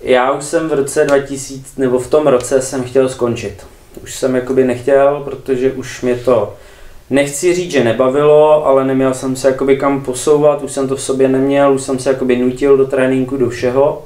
Já 0.01 0.33
už 0.33 0.45
jsem 0.45 0.69
v 0.69 0.73
roce 0.73 1.05
2000, 1.05 1.81
nebo 1.81 1.99
v 1.99 2.11
tom 2.11 2.27
roce 2.27 2.63
jsem 2.63 2.85
chtěl 2.85 3.09
skončit. 3.09 3.67
Už 4.03 4.15
jsem 4.15 4.35
jakoby 4.35 4.65
nechtěl, 4.65 5.23
protože 5.25 5.73
už 5.73 6.03
mě 6.03 6.15
to, 6.15 6.55
nechci 7.11 7.55
říct, 7.55 7.71
že 7.71 7.85
nebavilo, 7.85 8.67
ale 8.67 8.85
neměl 8.85 9.15
jsem 9.15 9.37
se 9.37 9.49
jakoby 9.49 9.77
kam 9.77 10.01
posouvat, 10.01 10.63
už 10.63 10.73
jsem 10.73 10.89
to 10.89 10.97
v 10.97 11.03
sobě 11.03 11.29
neměl, 11.29 11.75
už 11.75 11.83
jsem 11.83 11.99
se 11.99 12.09
jakoby 12.11 12.37
nutil 12.37 12.77
do 12.77 12.87
tréninku, 12.87 13.37
do 13.37 13.49
všeho. 13.49 14.03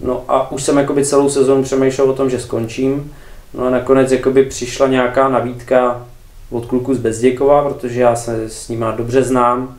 No 0.00 0.24
a 0.28 0.52
už 0.52 0.62
jsem 0.62 0.76
jakoby 0.76 1.04
celou 1.04 1.28
sezónu 1.28 1.62
přemýšlel 1.62 2.10
o 2.10 2.12
tom, 2.12 2.30
že 2.30 2.40
skončím. 2.40 3.12
No 3.54 3.66
a 3.66 3.70
nakonec 3.70 4.12
jakoby 4.12 4.44
přišla 4.44 4.86
nějaká 4.86 5.28
nabídka 5.28 6.06
od 6.50 6.66
kluku 6.66 6.94
z 6.94 6.98
Bezděkova, 6.98 7.68
protože 7.68 8.00
já 8.00 8.16
se 8.16 8.48
s 8.48 8.68
nima 8.68 8.90
dobře 8.90 9.22
znám. 9.22 9.76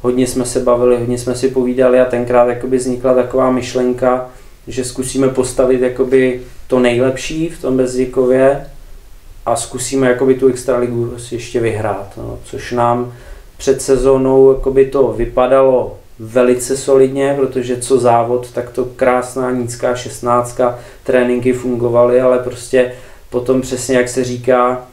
Hodně 0.00 0.26
jsme 0.26 0.44
se 0.44 0.60
bavili, 0.60 0.98
hodně 0.98 1.18
jsme 1.18 1.34
si 1.34 1.48
povídali 1.48 2.00
a 2.00 2.04
tenkrát 2.04 2.48
jakoby 2.48 2.76
vznikla 2.76 3.14
taková 3.14 3.50
myšlenka, 3.50 4.30
že 4.68 4.84
zkusíme 4.84 5.28
postavit 5.28 5.80
jakoby 5.80 6.40
to 6.66 6.78
nejlepší 6.78 7.48
v 7.48 7.60
tom 7.60 7.76
Bezděkově 7.76 8.66
a 9.46 9.56
zkusíme 9.56 10.08
jakoby 10.08 10.34
tu 10.34 10.48
extraligu 10.48 11.14
ještě 11.30 11.60
vyhrát, 11.60 12.12
no, 12.16 12.38
což 12.44 12.72
nám 12.72 13.12
před 13.56 13.82
sezónou 13.82 14.52
jakoby 14.52 14.86
to 14.86 15.12
vypadalo 15.12 15.98
velice 16.18 16.76
solidně, 16.76 17.34
protože 17.40 17.76
co 17.76 17.98
závod, 17.98 18.50
tak 18.50 18.70
to 18.70 18.84
krásná 18.84 19.50
nízká 19.50 19.94
šestnáctka, 19.94 20.78
tréninky 21.04 21.52
fungovaly, 21.52 22.20
ale 22.20 22.38
prostě 22.38 22.92
potom 23.30 23.60
přesně 23.60 23.96
jak 23.96 24.08
se 24.08 24.24
říká, 24.24 24.86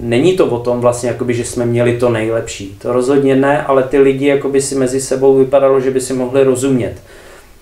není 0.00 0.36
to 0.36 0.46
o 0.46 0.58
tom 0.58 0.80
vlastně, 0.80 1.08
jakoby, 1.08 1.34
že 1.34 1.44
jsme 1.44 1.66
měli 1.66 1.98
to 1.98 2.08
nejlepší. 2.08 2.76
To 2.82 2.92
rozhodně 2.92 3.36
ne, 3.36 3.62
ale 3.62 3.82
ty 3.82 3.98
lidi 3.98 4.26
jakoby 4.26 4.62
si 4.62 4.74
mezi 4.74 5.00
sebou 5.00 5.38
vypadalo, 5.38 5.80
že 5.80 5.90
by 5.90 6.00
si 6.00 6.12
mohli 6.12 6.44
rozumět. 6.44 6.94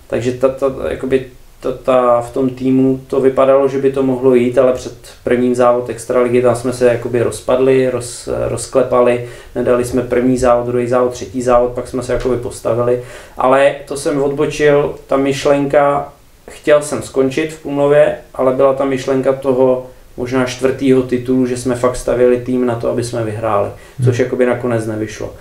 Takže 0.07 0.31
ta, 0.31 0.49
ta, 0.49 0.73
jakoby, 0.89 1.25
ta, 1.59 1.71
ta, 1.71 2.21
v 2.21 2.33
tom 2.33 2.49
týmu 2.49 3.01
to 3.07 3.21
vypadalo, 3.21 3.67
že 3.67 3.77
by 3.77 3.91
to 3.91 4.03
mohlo 4.03 4.35
jít, 4.35 4.57
ale 4.57 4.73
před 4.73 4.93
prvním 5.23 5.55
závod 5.55 5.89
extraligy 5.89 6.41
tam 6.41 6.55
jsme 6.55 6.73
se 6.73 6.85
jakoby 6.85 7.23
rozpadli, 7.23 7.89
roz, 7.89 8.29
rozklepali, 8.47 9.29
nedali 9.55 9.85
jsme 9.85 10.01
první 10.01 10.37
závod, 10.37 10.67
druhý 10.67 10.87
závod, 10.87 11.11
třetí 11.11 11.41
závod, 11.41 11.71
pak 11.71 11.87
jsme 11.87 12.03
se 12.03 12.13
jakoby 12.13 12.37
postavili. 12.37 13.03
Ale 13.37 13.75
to 13.85 13.97
jsem 13.97 14.23
odbočil, 14.23 14.95
ta 15.07 15.17
myšlenka, 15.17 16.13
chtěl 16.49 16.81
jsem 16.81 17.03
skončit 17.03 17.53
v 17.53 17.61
Pumlově, 17.61 18.17
ale 18.35 18.53
byla 18.53 18.73
ta 18.73 18.85
myšlenka 18.85 19.33
toho 19.33 19.85
možná 20.17 20.45
čtvrtýho 20.45 21.03
titulu, 21.03 21.45
že 21.45 21.57
jsme 21.57 21.75
fakt 21.75 21.95
stavěli 21.95 22.37
tým 22.37 22.65
na 22.65 22.75
to, 22.75 22.89
aby 22.89 23.03
jsme 23.03 23.23
vyhráli, 23.23 23.69
což 24.05 24.19
jakoby 24.19 24.45
nakonec 24.45 24.85
nevyšlo. 24.87 25.33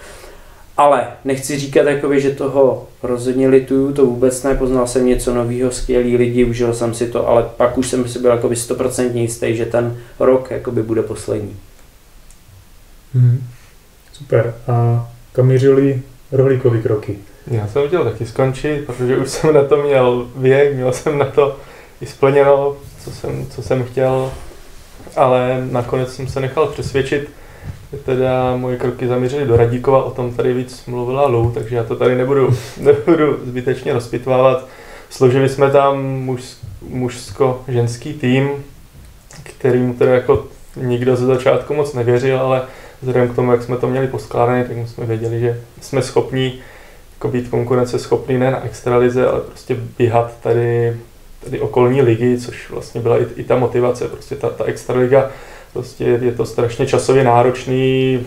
Ale 0.77 1.07
nechci 1.25 1.59
říkat, 1.59 1.87
jakoby, 1.87 2.21
že 2.21 2.31
toho 2.31 2.89
rozhodně 3.03 3.49
lituju, 3.49 3.93
to 3.93 4.07
vůbec 4.07 4.43
ne, 4.43 4.55
poznal 4.55 4.87
jsem 4.87 5.07
něco 5.07 5.35
nového, 5.35 5.71
skvělý 5.71 6.17
lidi, 6.17 6.45
užil 6.45 6.75
jsem 6.75 6.95
si 6.95 7.07
to, 7.07 7.29
ale 7.29 7.47
pak 7.57 7.79
už 7.79 7.89
jsem 7.89 8.09
si 8.09 8.19
byl 8.19 8.31
jakoby 8.31 8.55
100% 8.55 9.15
jistý, 9.15 9.57
že 9.57 9.67
ten 9.67 9.99
rok 10.19 10.51
jakoby 10.51 10.83
bude 10.83 11.03
poslední. 11.03 11.57
Hmm. 13.15 13.47
Super. 14.13 14.55
A 14.69 15.09
kam 15.33 15.47
mířili 15.47 16.03
rohlíkový 16.33 16.83
kroky? 16.83 17.19
Já 17.47 17.69
jsem 17.69 17.87
chtěl 17.89 18.05
taky 18.05 18.27
skončit, 18.27 18.87
protože 18.87 19.17
už 19.17 19.31
jsem 19.31 19.55
na 19.55 19.65
to 19.65 19.77
měl 19.77 20.29
věk, 20.37 20.75
měl 20.75 20.93
jsem 20.93 21.19
na 21.19 21.25
to 21.27 21.57
i 22.01 22.07
splněno, 22.07 22.77
co 23.05 23.11
jsem, 23.11 23.47
co 23.47 23.63
jsem 23.63 23.85
chtěl, 23.85 24.33
ale 25.17 25.67
nakonec 25.71 26.15
jsem 26.15 26.29
se 26.29 26.41
nechal 26.41 26.67
přesvědčit, 26.67 27.31
teda 28.05 28.57
moje 28.57 28.77
kroky 28.77 29.09
zamířily 29.09 29.47
do 29.47 29.57
Radíkova, 29.57 30.05
o 30.05 30.11
tom 30.11 30.35
tady 30.35 30.55
víc 30.55 30.87
mluvila 30.87 31.27
Lou, 31.27 31.51
takže 31.51 31.77
já 31.77 31.85
to 31.85 31.97
tady 31.97 32.17
nebudu, 32.17 32.57
nebudu 32.81 33.39
zbytečně 33.45 33.93
rozpitvávat. 33.93 34.67
Složili 35.11 35.49
jsme 35.49 35.71
tam 35.71 36.05
muž, 36.05 36.43
mužsko-ženský 36.89 38.15
tým, 38.15 38.51
kterým 39.43 39.95
teda 39.95 40.15
jako 40.15 40.47
nikdo 40.77 41.17
ze 41.17 41.27
začátku 41.27 41.75
moc 41.75 41.95
nevěřil, 41.95 42.41
ale 42.41 42.63
vzhledem 43.03 43.29
k 43.29 43.35
tomu, 43.35 43.53
jak 43.53 43.63
jsme 43.63 43.77
to 43.77 43.89
měli 43.89 44.07
poskládané, 44.07 44.65
tak 44.65 44.77
jsme 44.89 45.07
věděli, 45.07 45.41
že 45.41 45.61
jsme 45.81 46.03
schopní 46.03 46.61
jako 47.15 47.29
být 47.29 47.49
konkurenceschopný 47.49 48.39
ne 48.39 48.51
na 48.51 48.65
extralize, 48.65 49.27
ale 49.27 49.41
prostě 49.41 49.77
běhat 49.99 50.33
tady, 50.43 50.97
tady 51.45 51.61
okolní 51.61 52.03
ligy, 52.03 52.39
což 52.39 52.71
vlastně 52.71 53.01
byla 53.01 53.19
i, 53.19 53.27
i 53.37 53.45
ta 53.45 53.57
motivace, 53.57 54.09
prostě 54.09 54.37
ta, 54.37 54.51
ta 54.51 54.65
extraliga, 54.65 55.31
prostě 55.73 56.05
je 56.05 56.33
to 56.33 56.47
strašně 56.47 56.87
časově 56.87 57.25
náročný, 57.25 58.21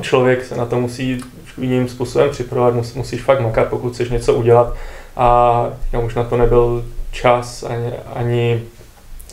člověk 0.00 0.44
se 0.44 0.56
na 0.56 0.66
to 0.66 0.80
musí 0.80 1.20
jiným 1.58 1.88
způsobem 1.88 2.30
připravovat, 2.30 2.74
mus, 2.74 2.94
musíš 2.94 3.22
fakt 3.22 3.40
makat, 3.40 3.68
pokud 3.68 3.92
chceš 3.92 4.10
něco 4.10 4.34
udělat. 4.34 4.74
A 5.16 5.68
já 5.92 6.00
už 6.00 6.14
na 6.14 6.24
to 6.24 6.36
nebyl 6.36 6.84
čas 7.10 7.62
ani, 7.62 7.92
ani 8.14 8.62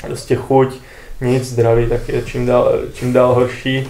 prostě 0.07 0.35
chuť, 0.35 0.75
nic, 1.21 1.43
zdraví 1.43 1.87
tak 1.87 2.09
je 2.09 2.21
čím 2.21 2.45
dál, 2.45 2.71
čím 2.93 3.13
dál 3.13 3.33
horší. 3.33 3.87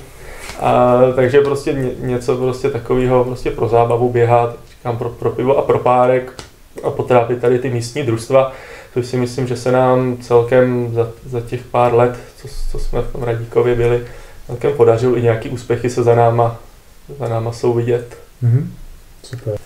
A, 0.60 0.98
takže 1.16 1.42
prostě 1.42 1.74
ně, 1.74 1.92
něco 2.00 2.38
prostě 2.38 2.70
takového 2.70 3.24
prostě 3.24 3.52
pro 3.52 3.68
zábavu 3.68 4.10
běhat, 4.10 4.56
říkám 4.70 4.98
pro, 4.98 5.10
pro 5.10 5.30
pivo 5.30 5.58
a 5.58 5.62
pro 5.62 5.80
párek 5.80 6.44
a 6.84 6.90
potrápit 6.90 7.42
tady 7.42 7.60
ty 7.60 7.70
místní 7.70 8.04
družstva, 8.04 8.52
což 8.94 9.06
si 9.06 9.18
myslím, 9.18 9.48
že 9.48 9.58
se 9.58 9.72
nám 9.72 10.18
celkem 10.18 10.94
za, 10.94 11.12
za 11.26 11.42
těch 11.42 11.64
pár 11.64 11.94
let, 11.94 12.20
co, 12.38 12.48
co 12.72 12.80
jsme 12.80 13.02
v 13.02 13.12
tom 13.12 13.24
Radíkově 13.24 13.76
byli, 13.76 14.06
celkem 14.48 14.74
podařilo 14.74 15.18
i 15.18 15.22
nějaký 15.22 15.50
úspěchy 15.50 15.90
se 15.90 16.04
za 16.04 16.16
náma, 16.16 16.60
za 17.20 17.28
náma 17.28 17.52
jsou 17.52 17.74
vidět. 17.74 18.18
Mhm. 18.42 18.74
Super. 19.24 19.58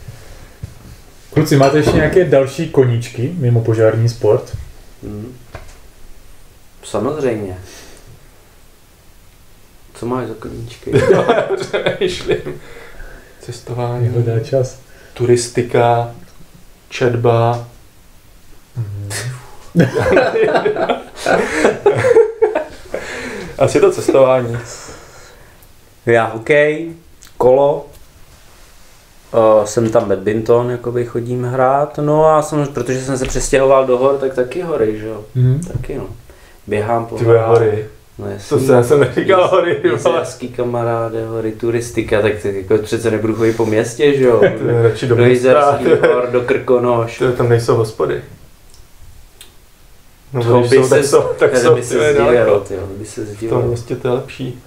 Kluci, 1.33 1.55
máte 1.57 1.77
ještě 1.77 1.91
nějaké 1.91 2.25
další 2.25 2.69
koníčky 2.69 3.35
mimo 3.37 3.61
požární 3.61 4.09
sport? 4.09 4.57
Hmm. 5.03 5.37
Samozřejmě. 6.83 7.57
Co 9.93 10.05
máš 10.05 10.27
za 10.27 10.33
koníčky? 10.33 10.91
Přemýšlím. 11.59 12.61
Cestování, 13.41 14.07
Hledá 14.07 14.39
čas. 14.39 14.79
turistika, 15.13 16.11
četba. 16.89 17.67
Asi 23.57 23.79
to 23.79 23.91
cestování. 23.91 24.57
Já 26.05 26.25
hokej, 26.25 26.91
kolo, 27.37 27.85
uh, 29.59 29.65
jsem 29.65 29.89
tam 29.89 30.07
badminton, 30.09 30.71
jakoby 30.71 31.05
chodím 31.05 31.43
hrát, 31.43 31.97
no 32.01 32.25
a 32.25 32.41
samozřejmě, 32.41 32.73
protože 32.73 33.01
jsem 33.01 33.17
se 33.17 33.25
přestěhoval 33.25 33.85
do 33.85 33.97
hor, 33.97 34.17
tak 34.17 34.33
taky 34.33 34.61
hory, 34.61 34.99
že 34.99 35.07
jo, 35.07 35.23
Mhm. 35.35 35.59
taky 35.73 35.95
no. 35.97 36.05
Běhám 36.67 37.05
po 37.05 37.15
Ty 37.17 37.23
horách. 37.25 37.47
hory. 37.47 37.85
No 38.19 38.25
To 38.25 38.31
jasný. 38.31 38.65
se, 38.67 38.73
já 38.73 38.83
jsem 38.83 38.99
neříkal 38.99 39.47
hory, 39.47 39.75
ty 39.75 39.89
vole. 39.89 40.19
Jezerský 40.19 40.47
kamaráde, 40.49 41.25
hory, 41.27 41.51
turistika, 41.51 42.21
tak 42.21 42.33
ty 42.41 42.65
jako 42.69 42.83
přece 42.83 43.11
nebudu 43.11 43.35
chodit 43.35 43.53
po 43.57 43.65
městě, 43.65 44.17
že 44.17 44.23
jo. 44.23 44.37
To 44.39 44.67
je 44.67 44.83
radši 44.83 45.07
do 45.07 45.15
Do 45.15 45.23
města, 45.25 45.79
hor, 46.13 46.27
do 46.31 46.41
Krkonoš. 46.45 47.17
ty- 47.17 47.31
Tam 47.31 47.49
nejsou 47.49 47.75
hospody. 47.75 48.21
No, 50.33 50.43
To 50.43 50.59
když 50.59 50.69
by 50.69 50.75
jsou, 50.77 50.83
se, 50.83 50.95
tak 50.95 51.05
jsou, 51.05 51.21
tak 51.39 51.57
jsou 51.57 51.75
by 51.75 51.81
ty 51.81 51.87
se 51.87 52.13
daleko. 52.17 52.59
tyjo, 52.59 52.81
by 52.97 53.05
se 53.05 53.25
V 53.25 53.49
tom 53.49 53.63
městě 53.63 53.95
to 53.95 54.07
je 54.07 54.13
lepší. 54.13 54.59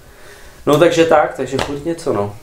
No 0.65 0.79
takže 0.79 1.05
tak, 1.05 1.33
takže 1.37 1.57
furt 1.57 1.85
něco 1.85 2.13
no. 2.13 2.35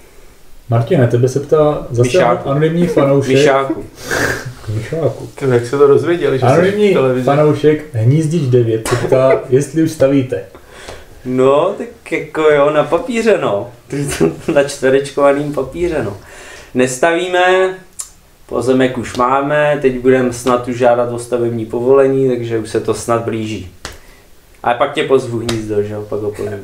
Martine, 0.70 1.06
tebe 1.08 1.28
se 1.28 1.40
ptá 1.40 1.86
zase 1.90 2.08
Myšáku. 2.08 2.48
anonymní 2.48 2.86
fanoušek. 2.86 3.34
Myšáku. 3.34 3.84
Myšáku. 4.74 5.28
Ty, 5.34 5.44
jak 5.48 5.66
se 5.66 5.78
to 5.78 5.86
dozvěděli, 5.86 6.38
že 6.38 6.46
Anonymní 6.46 6.92
televizi? 6.92 7.24
fanoušek 7.24 7.94
Hnízdič 7.94 8.42
9 8.42 8.88
se 8.88 8.96
ptá, 8.96 9.40
jestli 9.48 9.82
už 9.82 9.90
stavíte. 9.90 10.44
No, 11.24 11.74
tak 11.78 12.12
jako 12.12 12.40
jo, 12.42 12.70
na 12.70 12.84
papíře 12.84 13.38
no. 13.40 13.70
na 14.54 14.64
čtverečkovaným 14.64 15.52
papíře 15.54 16.02
no. 16.04 16.16
Nestavíme, 16.74 17.74
pozemek 18.48 18.98
už 18.98 19.16
máme, 19.16 19.78
teď 19.82 20.00
budeme 20.00 20.32
snad 20.32 20.68
už 20.68 20.78
žádat 20.78 21.12
o 21.12 21.18
stavební 21.18 21.66
povolení, 21.66 22.28
takže 22.28 22.58
už 22.58 22.70
se 22.70 22.80
to 22.80 22.94
snad 22.94 23.24
blíží. 23.24 23.70
A 24.62 24.74
pak 24.74 24.92
tě 24.92 25.04
pozvu 25.04 25.38
hnízdo, 25.38 25.82
že 25.82 25.94
jo, 25.94 26.02
pak 26.08 26.20
ho 26.20 26.30
pozvu. 26.30 26.56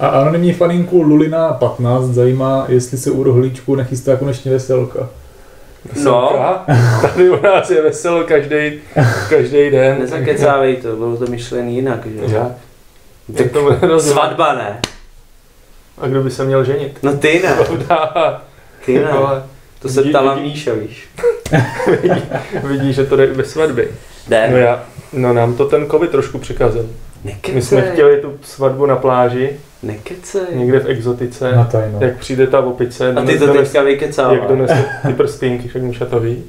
A 0.00 0.06
anonymní 0.06 0.52
faninku 0.52 1.02
Lulina 1.02 1.52
15 1.52 2.04
zajímá, 2.04 2.66
jestli 2.68 2.98
se 2.98 3.10
u 3.10 3.22
rohlíčku 3.22 3.74
nechystá 3.74 4.16
konečně 4.16 4.50
veselka. 4.50 5.08
Veselka? 5.92 6.64
Tady 7.02 7.30
u 7.30 7.42
nás 7.42 7.70
je 7.70 7.82
veselo 7.82 8.24
každý, 8.24 8.72
každý 9.28 9.70
den. 9.70 9.98
Nezakecávej 9.98 10.76
to, 10.76 10.96
bylo 10.96 11.16
to 11.16 11.26
myšlený 11.26 11.74
jinak, 11.74 12.06
že 12.06 12.36
jo. 12.36 12.50
Tak 13.36 13.50
to. 13.52 14.00
Svatba 14.00 14.54
ne. 14.54 14.80
A 15.98 16.06
kdo 16.06 16.22
by 16.22 16.30
se 16.30 16.44
měl 16.44 16.64
ženit? 16.64 16.98
No 17.02 17.16
ty 17.16 17.42
ne, 17.44 17.54
Pravda. 17.54 18.42
ty 18.84 18.98
ne. 18.98 19.10
Ale 19.10 19.42
To 19.82 19.88
se 19.88 20.00
Vidí- 20.00 20.10
ptala 20.10 20.34
vidí- 20.34 20.46
Míša, 20.48 20.72
víš. 20.74 21.08
vidí, 22.64 22.92
že 22.92 23.04
to 23.04 23.16
jde 23.16 23.24
i 23.26 23.34
bez 23.34 23.50
svatby. 23.50 23.88
Jde. 24.28 24.48
No, 24.50 24.56
já, 24.56 24.82
no 25.12 25.32
nám 25.32 25.54
to 25.56 25.64
ten 25.68 25.86
covid 25.90 26.10
trošku 26.10 26.38
překazil. 26.38 26.86
Nekecej, 27.24 27.54
My 27.54 27.62
jsme 27.62 27.82
chtěli 27.92 28.20
tu 28.20 28.32
svatbu 28.42 28.86
na 28.86 28.96
pláži, 28.96 29.50
nekecej. 29.82 30.42
někde 30.54 30.78
v 30.80 30.86
exotice. 30.86 31.52
Na 31.56 31.64
tajno. 31.64 31.98
Jak 32.00 32.16
přijde 32.18 32.46
ta 32.46 32.60
opice, 32.60 33.12
A 33.14 33.22
ty 33.24 33.38
to 33.38 33.46
dones- 33.46 33.68
teďka 33.68 33.82
vykecáváš. 33.82 34.38
jak 34.38 34.48
donese 34.48 34.84
ty 35.06 35.12
prstínky, 35.12 35.68
však 35.68 35.82
Míša 35.82 36.04
to 36.04 36.20
ví. 36.20 36.44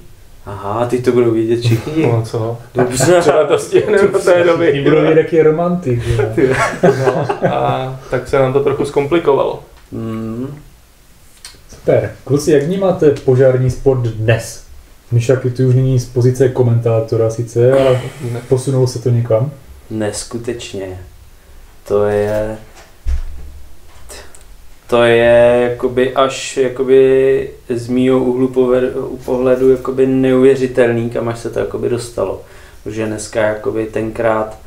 Aha, 0.46 0.86
ty 0.86 1.02
to 1.02 1.12
budou 1.12 1.32
vidět 1.32 1.60
všichni. 1.60 2.04
No 2.08 2.22
co? 2.26 2.58
Dobře. 2.76 3.18
Třeba 3.22 3.44
to 3.44 3.58
stihneme 3.60 4.08
do 4.08 4.20
té 4.20 4.44
doby. 4.44 4.72
Ty 4.72 4.82
budou 4.82 5.02
vidět, 5.02 5.18
jaký 5.18 5.36
je 5.36 5.44
romantik. 5.44 6.00
No, 6.84 7.28
a 7.54 8.00
tak 8.10 8.28
se 8.28 8.40
nám 8.40 8.54
to 8.54 8.64
trochu 8.64 8.86
zkomplikovalo. 8.86 9.64
Mm. 9.92 10.56
Super. 11.84 12.16
Kluci, 12.24 12.52
jak 12.52 12.64
vnímáte 12.64 13.12
požární 13.12 13.72
sport 13.72 14.00
dnes? 14.02 14.64
Myšaky 15.12 15.50
tu 15.50 15.68
už 15.68 15.76
není 15.76 16.00
z 16.00 16.06
pozice 16.06 16.50
komentátora 16.50 17.30
sice, 17.30 17.72
ale 17.72 18.02
posunulo 18.50 18.88
se 18.88 19.00
to 19.00 19.10
někam. 19.10 19.52
Neskutečně. 19.90 21.02
To 21.88 22.06
je... 22.06 22.58
To 24.88 25.04
je 25.04 25.70
jakoby 25.72 26.14
až 26.14 26.58
jakoby 26.58 27.50
z 27.70 27.88
mýho 27.88 28.20
úhlu 28.20 28.48
pover- 28.48 28.92
pohledu 29.26 29.72
jakoby 29.72 30.08
neuvěřitelný, 30.08 31.10
kam 31.10 31.30
až 31.30 31.40
se 31.40 31.50
to 31.50 31.60
jakoby 31.60 31.90
dostalo. 31.90 32.42
Protože 32.84 33.06
dneska 33.06 33.42
jakoby 33.42 33.86
tenkrát 33.86 34.58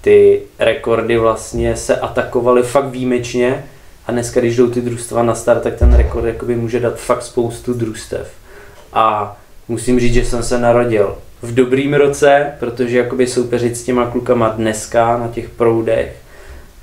ty 0.00 0.42
rekordy 0.58 1.18
vlastně 1.18 1.76
se 1.76 1.96
atakovaly 1.96 2.62
fakt 2.62 2.86
výjimečně 2.86 3.64
a 4.10 4.12
dneska, 4.12 4.40
když 4.40 4.56
jdou 4.56 4.70
ty 4.70 4.80
družstva 4.80 5.22
na 5.22 5.34
start, 5.34 5.62
tak 5.62 5.74
ten 5.74 5.94
rekord 5.94 6.24
jakoby 6.24 6.56
může 6.56 6.80
dát 6.80 6.98
fakt 6.98 7.22
spoustu 7.22 7.74
družstev. 7.74 8.30
A 8.92 9.36
musím 9.68 10.00
říct, 10.00 10.14
že 10.14 10.24
jsem 10.24 10.42
se 10.42 10.58
narodil 10.58 11.14
v 11.42 11.54
dobrým 11.54 11.94
roce, 11.94 12.52
protože 12.60 12.98
jakoby 12.98 13.26
soupeřit 13.26 13.76
s 13.76 13.82
těma 13.82 14.06
klukama 14.06 14.48
dneska 14.48 15.18
na 15.18 15.28
těch 15.28 15.48
proudech 15.48 16.16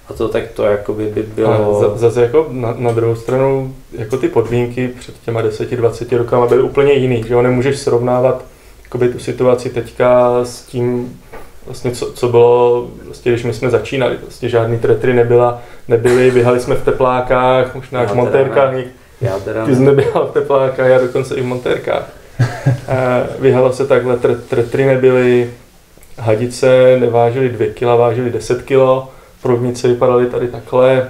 a 0.10 0.14
to 0.14 0.30
tak 0.30 0.44
to 0.48 0.64
jakoby 0.64 1.06
by 1.06 1.24
bylo... 1.24 1.78
A 1.78 1.80
za- 1.80 1.98
zase 1.98 2.22
jako 2.22 2.48
na, 2.52 2.74
na 2.78 2.92
druhou 2.92 3.16
stranu, 3.16 3.76
jako 3.92 4.18
ty 4.18 4.28
podmínky 4.28 4.90
před 5.00 5.16
těma 5.26 5.42
10-20 5.44 6.18
rokama 6.18 6.48
byly 6.48 6.62
úplně 6.62 6.94
jiný, 6.94 7.24
že 7.28 7.34
jo, 7.34 7.42
nemůžeš 7.42 7.80
srovnávat 7.80 8.46
jakoby 8.84 9.10
tu 9.10 9.20
situaci 9.20 9.70
teďka 9.70 10.40
s 10.46 10.62
tím, 10.62 11.20
vlastně 11.68 11.92
co, 11.92 12.12
co 12.12 12.28
bylo, 12.30 12.88
vlastně, 13.06 13.32
když 13.32 13.44
my 13.44 13.54
jsme 13.54 13.70
začínali, 13.70 14.18
vlastně 14.22 14.50
žádný 14.50 14.80
tretry 14.80 15.14
nebyla, 15.14 15.62
nebyly, 15.88 16.32
běhali 16.32 16.60
jsme 16.60 16.76
v 16.76 16.84
teplákách, 16.86 17.76
možná 17.76 18.02
Já 18.02 18.08
v 18.08 18.16
montérkách, 18.16 18.74
ne. 18.74 18.84
Já 19.22 19.40
teda 19.40 19.66
ty 19.66 19.76
jsi 19.76 19.82
neběhal 19.82 20.28
v 20.28 20.32
teplákách, 20.32 20.88
já 20.88 21.00
dokonce 21.00 21.36
i 21.36 21.42
v 21.42 21.46
montérkách. 21.46 22.10
Eh, 22.90 23.28
Běhalo 23.42 23.74
se 23.74 23.88
takhle, 23.88 24.16
tre- 24.16 24.40
tretry 24.50 24.86
nebyly, 24.86 25.52
hadice 26.20 26.98
nevážily 27.00 27.50
2 27.50 27.66
kg, 27.74 27.82
vážily 27.82 28.30
10 28.30 28.62
kg, 28.62 29.08
proudnice 29.42 29.88
vypadaly 29.88 30.26
tady 30.26 30.48
takhle, 30.48 31.10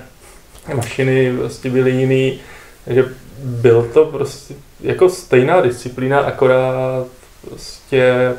mašiny 0.74 1.34
prostě 1.38 1.70
byly 1.70 1.92
jiný, 1.92 2.40
takže 2.86 3.06
byl 3.40 3.90
to 3.94 4.06
prostě 4.06 4.54
jako 4.82 5.10
stejná 5.10 5.62
disciplína, 5.62 6.20
akorát 6.20 7.06
prostě 7.50 8.34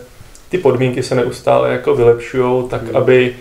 ty 0.48 0.58
podmínky 0.58 1.02
se 1.02 1.14
neustále 1.14 1.72
jako 1.72 1.94
vylepšují, 1.94 2.68
tak 2.68 2.82
Hmm. 2.82 2.96
aby 2.96 3.34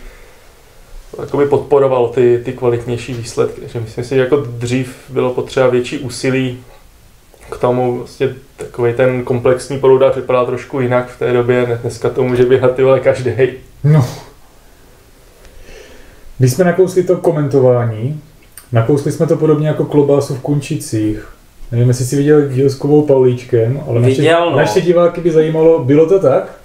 jakoby 1.19 1.45
podporoval 1.45 2.07
ty, 2.09 2.41
ty 2.45 2.53
kvalitnější 2.53 3.13
výsledky. 3.13 3.61
Takže 3.61 3.79
myslím 3.79 4.03
si, 4.03 4.15
že 4.15 4.21
jako 4.21 4.35
dřív 4.37 4.95
bylo 5.09 5.33
potřeba 5.33 5.67
větší 5.67 5.97
úsilí 5.99 6.59
k 7.51 7.57
tomu, 7.57 7.97
vlastně 7.97 8.35
takový 8.57 8.93
ten 8.93 9.23
komplexní 9.23 9.79
proudař 9.79 10.15
vypadá 10.15 10.45
trošku 10.45 10.79
jinak 10.79 11.09
v 11.09 11.19
té 11.19 11.33
době, 11.33 11.79
dneska 11.81 12.09
to 12.09 12.23
může 12.23 12.45
běhat 12.45 12.75
ty 12.75 12.83
vole 12.83 12.99
každý. 12.99 13.31
No. 13.83 14.05
Když 16.37 16.53
jsme 16.53 16.63
nakousli 16.65 17.03
to 17.03 17.17
komentování, 17.17 18.21
nakousli 18.71 19.11
jsme 19.11 19.27
to 19.27 19.37
podobně 19.37 19.67
jako 19.67 19.85
klobásu 19.85 20.35
v 20.35 20.41
Kunčicích. 20.41 21.27
Nevím, 21.71 21.87
jestli 21.87 22.05
jsi 22.05 22.15
viděl 22.15 22.47
díl 22.47 22.69
s 22.69 22.75
Kovou 22.75 23.01
Paulíčkem, 23.05 23.83
ale 23.87 24.01
naše, 24.01 24.15
Viděl, 24.15 24.51
no. 24.51 24.57
naše 24.57 24.81
diváky 24.81 25.21
by 25.21 25.31
zajímalo, 25.31 25.83
bylo 25.83 26.05
to 26.09 26.19
tak? 26.19 26.59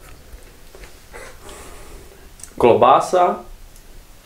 Klobása? 2.62 3.36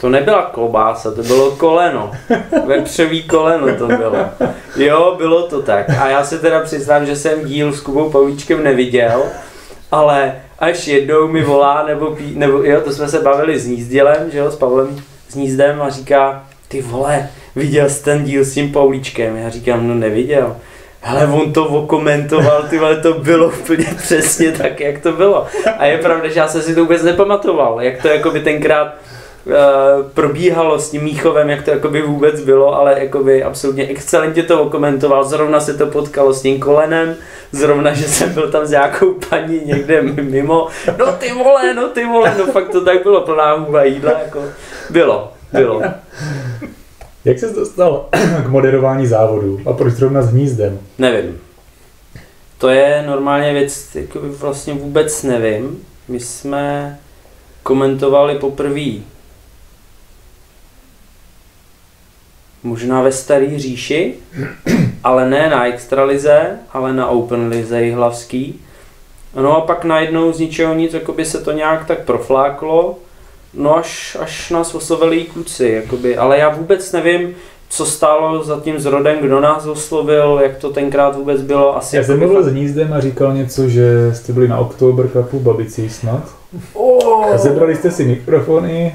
To 0.01 0.09
nebyla 0.09 0.42
klobása, 0.42 1.11
to 1.11 1.22
bylo 1.22 1.51
koleno. 1.51 2.12
Vepřový 2.66 3.22
koleno 3.22 3.77
to 3.79 3.87
bylo. 3.87 4.16
Jo, 4.77 5.14
bylo 5.18 5.42
to 5.42 5.62
tak. 5.62 5.90
A 5.90 6.09
já 6.09 6.25
se 6.25 6.38
teda 6.38 6.61
přiznám, 6.61 7.07
že 7.07 7.16
jsem 7.16 7.44
díl 7.44 7.72
s 7.72 7.81
Kubou 7.81 8.11
Pavlíčkem 8.11 8.64
neviděl, 8.64 9.22
ale 9.92 10.42
až 10.59 10.87
jednou 10.87 11.29
mi 11.29 11.42
volá, 11.42 11.87
nebo, 11.87 12.07
pí, 12.07 12.33
nebo 12.35 12.62
jo, 12.62 12.81
to 12.81 12.92
jsme 12.92 13.09
se 13.09 13.20
bavili 13.20 13.59
s 13.59 13.66
Nízdělem, 13.66 14.31
že 14.31 14.38
jo, 14.38 14.51
s 14.51 14.57
Pavlem 14.57 15.05
s 15.29 15.35
Nízdem 15.35 15.83
a 15.83 15.90
říká, 15.90 16.44
ty 16.68 16.83
vole, 16.83 17.29
viděl 17.57 17.90
jsi 17.90 18.05
ten 18.05 18.25
díl 18.25 18.44
s 18.44 18.55
tím 18.55 18.72
Paulíčkem? 18.72 19.37
Já 19.37 19.51
říkám, 19.51 19.88
no 19.88 19.94
neviděl. 19.94 20.57
Hele, 21.00 21.26
on 21.26 21.52
to 21.52 21.64
okomentoval, 21.64 22.62
ty 22.70 22.78
vole, 22.78 22.96
to 22.96 23.12
bylo 23.12 23.48
úplně 23.48 23.87
přesně 23.96 24.52
tak, 24.52 24.80
jak 24.80 24.98
to 24.98 25.12
bylo. 25.12 25.46
A 25.78 25.87
je 25.87 25.98
pravda, 25.98 26.28
že 26.28 26.40
já 26.40 26.48
jsem 26.48 26.62
si 26.62 26.74
to 26.74 26.80
vůbec 26.80 27.02
nepamatoval, 27.02 27.82
jak 27.82 28.02
to 28.02 28.09
jakoby 28.09 28.40
tenkrát 28.40 28.94
uh, 29.44 29.52
probíhalo 30.14 30.78
s 30.78 30.90
tím 30.90 31.02
Míchovem, 31.02 31.50
jak 31.50 31.62
to 31.62 31.70
jakoby 31.70 32.02
vůbec 32.02 32.40
bylo, 32.40 32.74
ale 32.74 32.94
jakoby 32.98 33.42
absolutně 33.42 33.87
excelentně 33.87 34.42
to 34.42 34.62
okomentoval, 34.62 35.24
zrovna 35.24 35.61
se 35.61 35.74
to 35.74 35.87
potkalo 35.87 36.32
s 36.32 36.42
tím 36.42 36.61
kolenem, 36.61 37.14
zrovna, 37.52 37.92
že 37.92 38.04
jsem 38.04 38.35
byl 38.35 38.50
tam 38.50 38.66
s 38.66 38.70
nějakou 38.70 39.14
paní 39.30 39.61
někde 39.64 40.02
mimo, 40.02 40.66
no 40.98 41.12
ty 41.12 41.32
vole, 41.32 41.74
no 41.74 41.88
ty 41.88 42.06
vole, 42.06 42.35
no 42.38 42.46
fakt 42.46 42.68
to 42.68 42.85
tak 42.85 43.02
bylo, 43.02 43.20
plná 43.20 43.52
hůba 43.52 43.85
jídla, 43.85 44.12
jako 44.24 44.42
bylo, 44.90 45.32
bylo. 45.52 45.82
Jak 47.26 47.38
jsi 47.38 47.54
dostal 47.54 48.08
k 48.44 48.48
moderování 48.48 49.06
závodu 49.06 49.60
a 49.66 49.72
proč 49.72 49.94
zrovna 49.94 50.22
s 50.22 50.30
hnízdem? 50.30 50.78
Nevím. 50.98 51.40
To 52.58 52.68
je 52.68 53.04
normálně 53.06 53.52
věc, 53.52 53.94
jakoby 53.94 54.28
vlastně 54.28 54.74
vůbec 54.74 55.22
nevím. 55.22 55.82
My 56.08 56.20
jsme 56.20 56.98
komentovali 57.62 58.38
poprvé 58.38 58.90
možná 62.62 63.02
ve 63.02 63.12
Starý 63.12 63.58
říši, 63.58 64.14
ale 65.04 65.30
ne 65.30 65.50
na 65.50 65.66
Extralize, 65.66 66.58
ale 66.72 66.92
na 66.92 67.06
Open 67.06 67.48
Lize 67.48 67.90
hlavský. 67.94 68.60
No 69.40 69.56
a 69.56 69.60
pak 69.60 69.84
najednou 69.84 70.32
z 70.32 70.38
ničeho 70.38 70.74
nic, 70.74 70.94
jakoby 70.94 71.24
se 71.24 71.40
to 71.40 71.52
nějak 71.52 71.86
tak 71.86 72.04
profláklo, 72.04 72.98
no 73.57 73.77
až, 73.77 74.16
až 74.21 74.51
nás 74.51 74.75
oslovili 74.75 75.25
kluci, 75.25 75.69
jakoby, 75.69 76.16
ale 76.16 76.38
já 76.38 76.49
vůbec 76.49 76.92
nevím, 76.92 77.35
co 77.69 77.87
stálo 77.87 78.45
za 78.45 78.61
tím 78.61 78.79
zrodem, 78.79 79.19
kdo 79.21 79.40
nás 79.40 79.66
oslovil, 79.66 80.40
jak 80.42 80.57
to 80.57 80.71
tenkrát 80.71 81.16
vůbec 81.16 81.42
bylo. 81.42 81.77
Asi 81.77 81.97
Já 81.97 82.03
jsem 82.05 82.19
mluvil 82.19 82.42
s 82.42 82.47
hnízdem 82.47 82.92
a 82.92 83.01
říkal 83.01 83.35
něco, 83.35 83.69
že 83.69 84.14
jste 84.14 84.33
byli 84.33 84.49
na 84.49 84.59
Oktober 84.59 85.09
Cupu 85.09 85.38
v 85.38 85.42
Babicích 85.42 85.92
snad. 85.92 86.23
Oh. 86.73 87.35
A 87.35 87.38
zebrali 87.38 87.77
jste 87.77 87.90
si 87.90 88.05
mikrofony, 88.05 88.95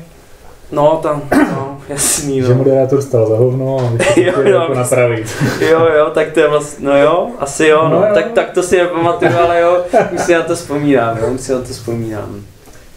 No, 0.72 1.00
tam, 1.04 1.22
no, 1.32 1.78
jasný, 1.90 2.42
že 2.42 2.50
no. 2.50 2.56
moderátor 2.56 3.02
stál 3.02 3.28
za 3.28 3.36
hovno 3.36 3.78
a 3.80 3.90
vy 3.92 4.04
jste 4.04 4.22
Jo, 4.26 4.34
jo, 4.44 4.62
jako 4.62 4.74
napravit. 4.74 5.28
Jo, 5.60 5.88
jo, 5.98 6.10
tak 6.14 6.32
to 6.32 6.40
je 6.40 6.48
vlastně, 6.48 6.88
no 6.88 6.98
jo, 6.98 7.28
asi 7.40 7.68
jo, 7.68 7.84
no, 7.84 7.90
No 7.90 8.08
jo. 8.08 8.14
Tak, 8.14 8.32
tak 8.32 8.52
to 8.52 8.64
si 8.64 8.78
nepamatuju, 8.78 9.32
ale 9.38 9.62
jo, 9.62 9.78
už 10.12 10.22
si 10.22 10.34
na 10.34 10.42
to 10.42 10.56
vzpomínám, 10.56 11.18
jo, 11.22 11.28
už 11.28 11.42
si 11.42 11.52
na 11.52 11.58
to 11.58 11.66
vzpomínám. 11.66 12.42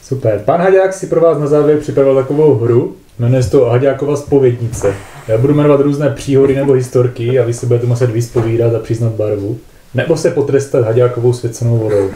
Super. 0.04 0.38
Pan 0.44 0.60
Haďák 0.60 0.92
si 0.92 1.06
pro 1.06 1.20
vás 1.20 1.38
na 1.38 1.46
závěr 1.46 1.78
připravil 1.78 2.14
takovou 2.14 2.54
hru, 2.54 2.96
jmenuje 3.18 3.42
se 3.42 3.50
to 3.50 3.64
Haďákova 3.64 4.16
spovědnice. 4.16 4.94
Já 5.28 5.38
budu 5.38 5.54
jmenovat 5.54 5.80
různé 5.80 6.10
příhody 6.10 6.56
nebo 6.56 6.72
historky 6.72 7.40
a 7.40 7.44
vy 7.44 7.54
si 7.54 7.66
budete 7.66 7.86
muset 7.86 8.10
vyspovídat 8.10 8.74
a 8.74 8.78
přiznat 8.78 9.12
barvu. 9.12 9.58
Nebo 9.94 10.16
se 10.16 10.30
potrestat 10.30 10.84
Haďákovou 10.84 11.32
svěcenou 11.32 11.76
vodou. 11.76 12.10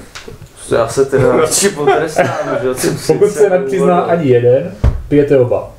Já 0.73 0.89
se 0.89 1.05
teda 1.05 1.37
radši 1.37 1.69
potrestám, 1.69 2.27
že 2.63 2.91
Pokud 3.07 3.31
se 3.31 3.51
nepřizná 3.51 4.01
ani 4.01 4.29
jeden, 4.29 4.73
pijete 5.09 5.39
oba. 5.39 5.71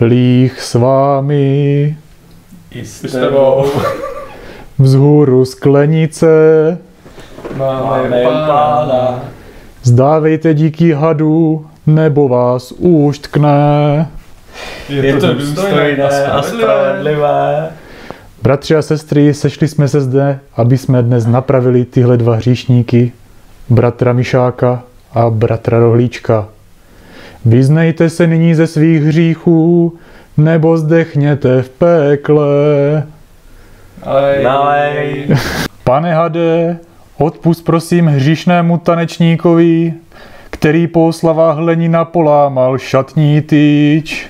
Líh 0.00 0.60
s 0.60 0.74
vámi, 0.74 1.96
I 2.70 2.84
s 2.84 3.00
tebou 3.00 3.64
vzhůru 4.78 5.44
sklenice, 5.44 6.28
máme 7.56 8.18
jen 8.18 8.28
pána. 8.46 9.24
Zdávejte 9.82 10.54
díky 10.54 10.92
hadu, 10.92 11.66
nebo 11.86 12.28
vás 12.28 12.72
úštkne. 12.72 14.06
Je 14.88 15.16
to 15.16 15.34
důstojné 15.34 16.26
a 16.26 16.42
spravedlivé. 16.42 17.70
Bratři 18.42 18.76
a 18.76 18.82
sestry, 18.82 19.34
sešli 19.34 19.68
jsme 19.68 19.88
se 19.88 20.00
zde, 20.00 20.38
aby 20.56 20.78
jsme 20.78 21.02
dnes 21.02 21.26
napravili 21.26 21.84
tyhle 21.84 22.16
dva 22.16 22.34
hříšníky, 22.34 23.12
bratra 23.68 24.12
Mišáka 24.12 24.82
a 25.14 25.30
bratra 25.30 25.78
Rohlíčka. 25.78 26.48
Vyznejte 27.44 28.10
se 28.10 28.26
nyní 28.26 28.54
ze 28.54 28.66
svých 28.66 29.02
hříchů, 29.02 29.98
nebo 30.36 30.78
zdechněte 30.78 31.62
v 31.62 31.68
pekle. 31.68 32.46
Nalej. 34.42 35.28
Pane 35.84 36.14
Hade, 36.14 36.76
odpust 37.18 37.64
prosím 37.64 38.06
hříšnému 38.06 38.78
tanečníkovi, 38.78 39.94
který 40.50 40.86
po 40.86 41.06
oslavách 41.06 41.58
Lenina 41.58 42.04
polámal 42.04 42.78
šatní 42.78 43.40
tyč. 43.42 44.26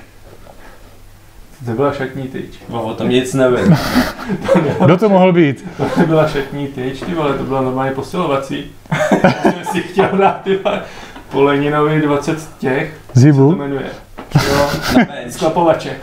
To 1.65 1.71
byla 1.71 1.93
šatní 1.93 2.23
tyč. 2.23 2.45
No, 2.69 2.83
o 2.83 2.93
tom 2.93 3.09
nic 3.09 3.33
nevím. 3.33 3.77
Kdo 4.85 4.97
to 4.97 5.09
mohl 5.09 5.33
být? 5.33 5.65
To 5.95 6.01
byla 6.07 6.27
šatní 6.27 6.67
tyč, 6.67 6.99
ty 6.99 7.13
vole, 7.13 7.33
to 7.33 7.43
byla 7.43 7.61
normálně 7.61 7.91
posilovací. 7.91 8.65
Jsem 9.41 9.53
si 9.71 9.81
chtěl 9.81 10.09
dát, 10.17 10.41
ty 10.43 10.59
po 11.31 11.43
Leninovi 11.43 12.01
20 12.01 12.49
těch, 12.59 12.93
co 13.07 13.13
to 13.13 13.19
Zibu? 13.19 13.55
jmenuje. 13.55 13.85
Jo, 14.49 14.69
sklapovaček. 15.29 15.97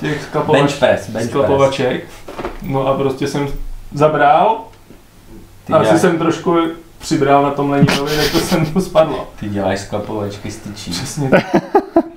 těch 0.00 0.22
sklapovaček. 0.22 0.66
Bench 0.66 0.78
press, 0.78 1.10
bench 1.10 1.28
sklapovaček. 1.30 2.04
No 2.62 2.86
a 2.86 2.94
prostě 2.94 3.26
jsem 3.28 3.48
zabral, 3.94 4.64
Ty 5.72 5.76
a 5.76 5.80
asi 5.80 5.86
děláš, 5.88 6.00
jsem 6.00 6.18
trošku 6.18 6.56
přibral 6.98 7.42
na 7.42 7.50
tom 7.50 7.70
Leninovi, 7.70 8.16
tak 8.16 8.32
to 8.32 8.38
jsem 8.38 8.66
to 8.66 8.80
spadlo. 8.80 9.28
ty 9.40 9.48
děláš 9.48 9.80
sklapovačky 9.80 10.50
z 10.50 10.56
tyčí. 10.56 10.90
Přesně 10.90 11.28
tak. 11.30 11.56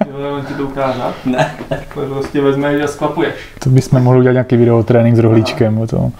Jo, 0.10 0.32
mám 0.32 0.46
ti 0.46 0.54
to 0.54 0.64
ukázat. 0.64 1.14
Ne. 1.26 1.56
To 1.94 2.02
prostě 2.06 2.42
vezmeš 2.42 2.84
a 2.84 2.88
sklapuješ. 2.88 3.36
To 3.64 3.70
bychom 3.70 4.02
mohli 4.04 4.20
udělat 4.20 4.34
nějaký 4.34 4.58
video 4.58 4.84
trénink 4.84 5.16
s 5.16 5.20
rohlíčkem. 5.20 5.78
O 5.78 5.88
tom. 5.88 6.12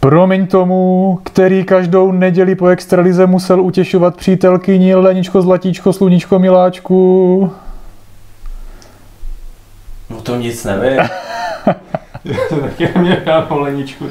Promiň 0.00 0.46
tomu, 0.46 1.18
který 1.22 1.64
každou 1.64 2.12
neděli 2.12 2.54
po 2.54 2.66
extralize 2.66 3.26
musel 3.26 3.60
utěšovat 3.60 4.16
přítelkyni 4.16 4.94
Leničko, 4.94 5.42
Zlatíčko, 5.42 5.92
Sluníčko, 5.92 6.38
Miláčku. 6.38 7.52
O 10.18 10.20
tom 10.22 10.40
nic 10.40 10.64
nevím. 10.64 11.00
To 12.48 12.56
taky 12.56 12.88
neměl 12.94 13.16
žádnou 13.24 13.58
leničku. 13.58 14.06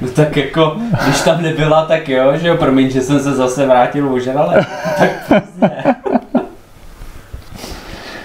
No 0.00 0.08
tak 0.08 0.36
jako, 0.36 0.76
když 1.04 1.20
tam 1.20 1.42
nebyla, 1.42 1.84
tak 1.86 2.08
jo, 2.08 2.32
že 2.36 2.48
jo, 2.48 2.56
promiň, 2.56 2.90
že 2.90 3.00
jsem 3.00 3.20
se 3.20 3.32
zase 3.34 3.66
vrátil 3.66 4.12
ožrale. 4.14 4.66
Tak 4.98 5.10
prostě. 5.28 5.94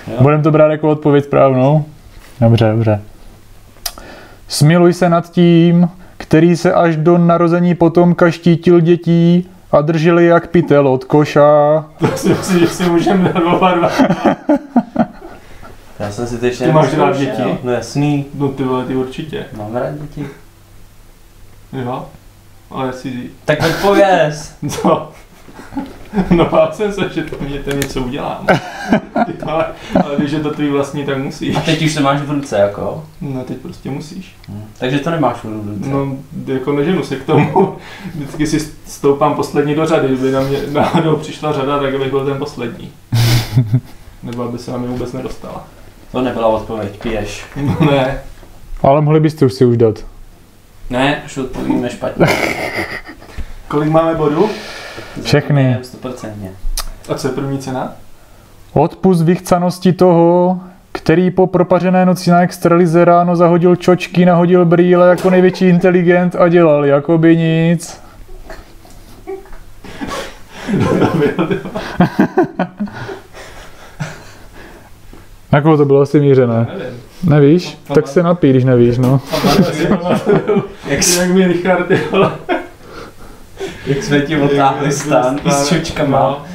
Jo. 0.08 0.18
Budeme 0.22 0.44
to 0.44 0.52
brát 0.52 0.72
jako 0.72 0.90
odpověď 0.90 1.24
správnou? 1.26 1.86
Dobře, 2.42 2.72
dobře. 2.72 3.02
Smiluj 4.48 4.94
se 4.94 5.10
nad 5.10 5.32
tím, 5.32 5.90
který 6.18 6.56
se 6.58 6.74
až 6.74 6.96
do 6.96 7.18
narození 7.18 7.76
potomka 7.76 8.32
štítil 8.32 8.80
dětí 8.80 9.50
a 9.72 9.82
držel 9.82 10.20
je 10.20 10.28
jak 10.28 10.48
pytel 10.48 10.88
od 10.88 11.04
koša. 11.04 11.86
To 12.00 12.08
si 12.16 12.30
myslím, 12.30 12.60
že 12.60 12.68
si 12.68 12.90
můžeme 12.90 13.34
dát. 13.34 13.92
Já 16.00 16.12
jsem 16.12 16.28
si 16.28 16.38
to 16.38 16.46
ještě 16.46 16.66
Ty 16.66 16.72
máš 16.72 16.94
rád 16.94 17.18
děti? 17.18 17.58
No 17.64 17.72
jasný, 17.72 18.26
No 18.34 18.48
ty 18.48 18.64
vole, 18.64 18.86
ty 18.86 18.96
určitě. 18.96 19.46
mám 19.58 19.76
rád 19.76 19.92
děti. 20.02 20.28
Jo. 21.74 22.06
Ale 22.72 22.94
si... 22.94 23.30
Tak 23.46 23.60
odpověz. 23.64 24.56
Co? 24.70 25.12
No 26.32 26.46
bál 26.46 26.70
jsem 26.74 26.94
se, 26.94 27.10
že 27.14 27.24
to 27.24 27.36
mě 27.44 27.60
to 27.64 27.72
něco 27.72 28.02
udělám. 28.02 28.46
Ty 29.26 29.34
vole, 29.46 29.66
ale 30.04 30.16
když 30.18 30.32
je 30.32 30.40
to 30.40 30.54
tvý 30.54 30.70
vlastní, 30.70 31.06
tak 31.06 31.18
musíš. 31.18 31.56
A 31.56 31.60
teď 31.60 31.82
už 31.82 31.94
to 31.94 32.02
máš 32.02 32.22
v 32.22 32.32
ruce, 32.32 32.58
jako. 32.58 33.04
No 33.22 33.44
teď 33.44 33.58
prostě 33.58 33.90
musíš. 33.90 34.36
Hm. 34.50 34.64
Takže 34.80 35.00
to 35.00 35.10
nemáš 35.10 35.38
v 35.38 35.46
ruce. 35.46 35.90
No, 35.90 36.18
jako 36.46 36.72
neženu 36.72 37.04
se 37.04 37.16
k 37.16 37.24
tomu. 37.24 37.78
Vždycky 38.16 38.48
si 38.48 38.60
stoupám 38.88 39.34
poslední 39.34 39.76
do 39.76 39.86
řady. 39.86 40.08
Kdyby 40.08 40.32
na 40.32 40.42
mě 40.42 40.58
náhodou 40.72 41.16
přišla 41.16 41.54
řada, 41.54 41.80
tak 41.80 41.98
bych 42.00 42.10
byl 42.10 42.26
ten 42.26 42.38
poslední. 42.38 42.92
Nebo 44.24 44.44
aby 44.44 44.58
se 44.58 44.72
na 44.72 44.78
mě 44.78 44.88
vůbec 44.88 45.14
nedostala. 45.14 45.68
To 46.12 46.22
nebyla 46.22 46.48
odpověď, 46.48 47.02
piješ. 47.02 47.46
No 47.56 47.78
ne. 47.92 48.22
Ale 48.82 49.02
mohli 49.02 49.20
byste 49.20 49.46
už 49.46 49.54
si 49.54 49.66
už 49.66 49.78
dát. 49.78 50.06
Ne, 50.90 51.22
už 51.26 51.38
odpovíme 51.38 51.90
špatně. 51.90 52.26
Kolik 53.68 53.90
máme 53.90 54.16
bodů? 54.16 54.50
Všechny. 55.24 55.78
100%. 56.04 56.50
A 57.10 57.16
co 57.16 57.28
je 57.28 57.34
první 57.34 57.60
cena? 57.60 57.94
Odpust 58.74 59.22
vychcanosti 59.24 59.94
toho, 59.94 60.60
který 60.92 61.32
po 61.32 61.48
propařené 61.48 62.06
noci 62.06 62.32
na 62.32 62.42
extralize 62.42 63.06
ráno 63.06 63.36
zahodil 63.36 63.76
čočky, 63.76 64.26
nahodil 64.26 64.66
brýle 64.66 65.10
jako 65.10 65.30
největší 65.30 65.66
inteligent 65.66 66.36
a 66.36 66.48
dělal 66.48 66.86
jako 66.86 67.18
by 67.18 67.38
nic. 67.38 68.02
Na 75.52 75.62
koho 75.62 75.78
to 75.78 75.86
bylo 75.86 76.02
asi 76.02 76.20
mířené? 76.20 76.68
Nevím. 76.78 77.05
Nevíš? 77.24 77.78
Tak 77.94 78.08
se 78.08 78.24
napij, 78.24 78.50
když 78.50 78.64
nevíš, 78.64 78.98
no. 78.98 79.22
Jak, 80.88 81.08
jak 81.20 81.30
mi 81.30 81.48
Richard, 81.48 81.88
vole. 82.12 82.32
Jak 83.86 84.04
jsme 84.04 84.20
ti 84.22 84.38
otáhli 84.38 84.92
stan 84.92 85.40
i 85.46 85.52
s 85.52 85.70
čočkama. 85.70 86.20
No, 86.20 86.46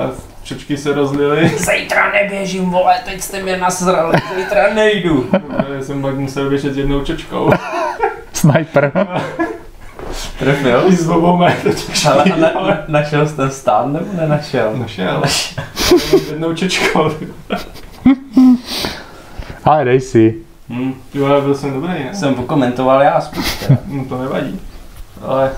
a 0.00 0.10
čočky 0.42 0.76
se 0.76 0.92
rozlily. 0.92 1.48
Zítra 1.48 2.12
neběžím, 2.12 2.70
vole, 2.70 2.94
teď 3.04 3.20
jste 3.20 3.42
mě 3.42 3.56
nasrali, 3.56 4.16
zítra 4.36 4.74
nejdu. 4.74 5.30
Já 5.76 5.82
jsem 5.82 6.02
pak 6.02 6.14
musel 6.14 6.48
běžet 6.48 6.74
s 6.74 6.76
jednou 6.76 7.04
čočkou. 7.04 7.50
Sniper. 8.32 8.92
Trefil? 10.38 10.82
I 10.86 10.96
s 10.96 11.06
čočky. 11.06 12.08
Ale 12.08 12.24
na, 12.36 12.36
na, 12.36 12.78
našel 12.88 13.28
jsi 13.28 13.36
ten 13.36 13.50
stán 13.50 13.92
nebo 13.92 14.06
nenašel? 14.12 14.72
Našel. 14.76 15.22
Jednou 16.30 16.54
čočkou. 16.54 17.10
Ale 19.66 19.84
dej 19.84 20.00
si. 20.00 20.34
Hm, 20.68 20.94
ty 21.12 21.18
vole, 21.18 21.40
byl 21.40 21.54
jsem 21.54 21.72
dobrý, 21.72 21.88
ne? 21.88 22.14
Jsem 22.14 22.34
pokomentoval 22.34 23.02
já 23.02 23.20
spíš 23.20 23.54
teda. 23.54 23.80
Hm, 23.86 24.04
to 24.04 24.22
nevadí. 24.22 24.60
Ale 25.22 25.50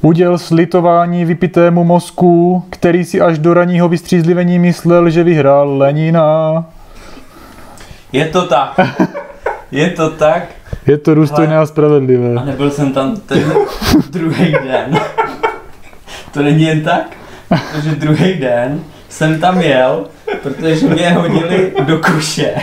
Uděl 0.00 0.38
slitování 0.38 1.24
vypitému 1.24 1.84
mozku, 1.84 2.64
který 2.70 3.04
si 3.04 3.20
až 3.20 3.38
do 3.38 3.54
raního 3.54 3.88
vystřízlivení 3.88 4.58
myslel, 4.58 5.10
že 5.10 5.24
vyhrál 5.24 5.78
Lenina. 5.78 6.64
Je 8.12 8.26
to 8.26 8.46
tak. 8.46 8.80
Je 9.70 9.90
to 9.90 10.10
tak. 10.10 10.42
Je 10.86 10.98
to 10.98 11.14
důstojné 11.14 11.58
a 11.58 11.66
spravedlivé. 11.66 12.34
A 12.40 12.44
nebyl 12.44 12.70
jsem 12.70 12.92
tam 12.92 13.16
ten 13.16 13.52
druhý 14.10 14.52
den. 14.52 15.00
To 16.32 16.42
není 16.42 16.62
jen 16.62 16.84
tak, 16.84 17.16
protože 17.48 17.90
druhý 17.94 18.34
den 18.34 18.80
jsem 19.08 19.40
tam 19.40 19.60
jel, 19.60 20.06
protože 20.42 20.86
mě 20.86 21.10
hodili 21.10 21.72
do 21.80 21.98
koše. 21.98 22.54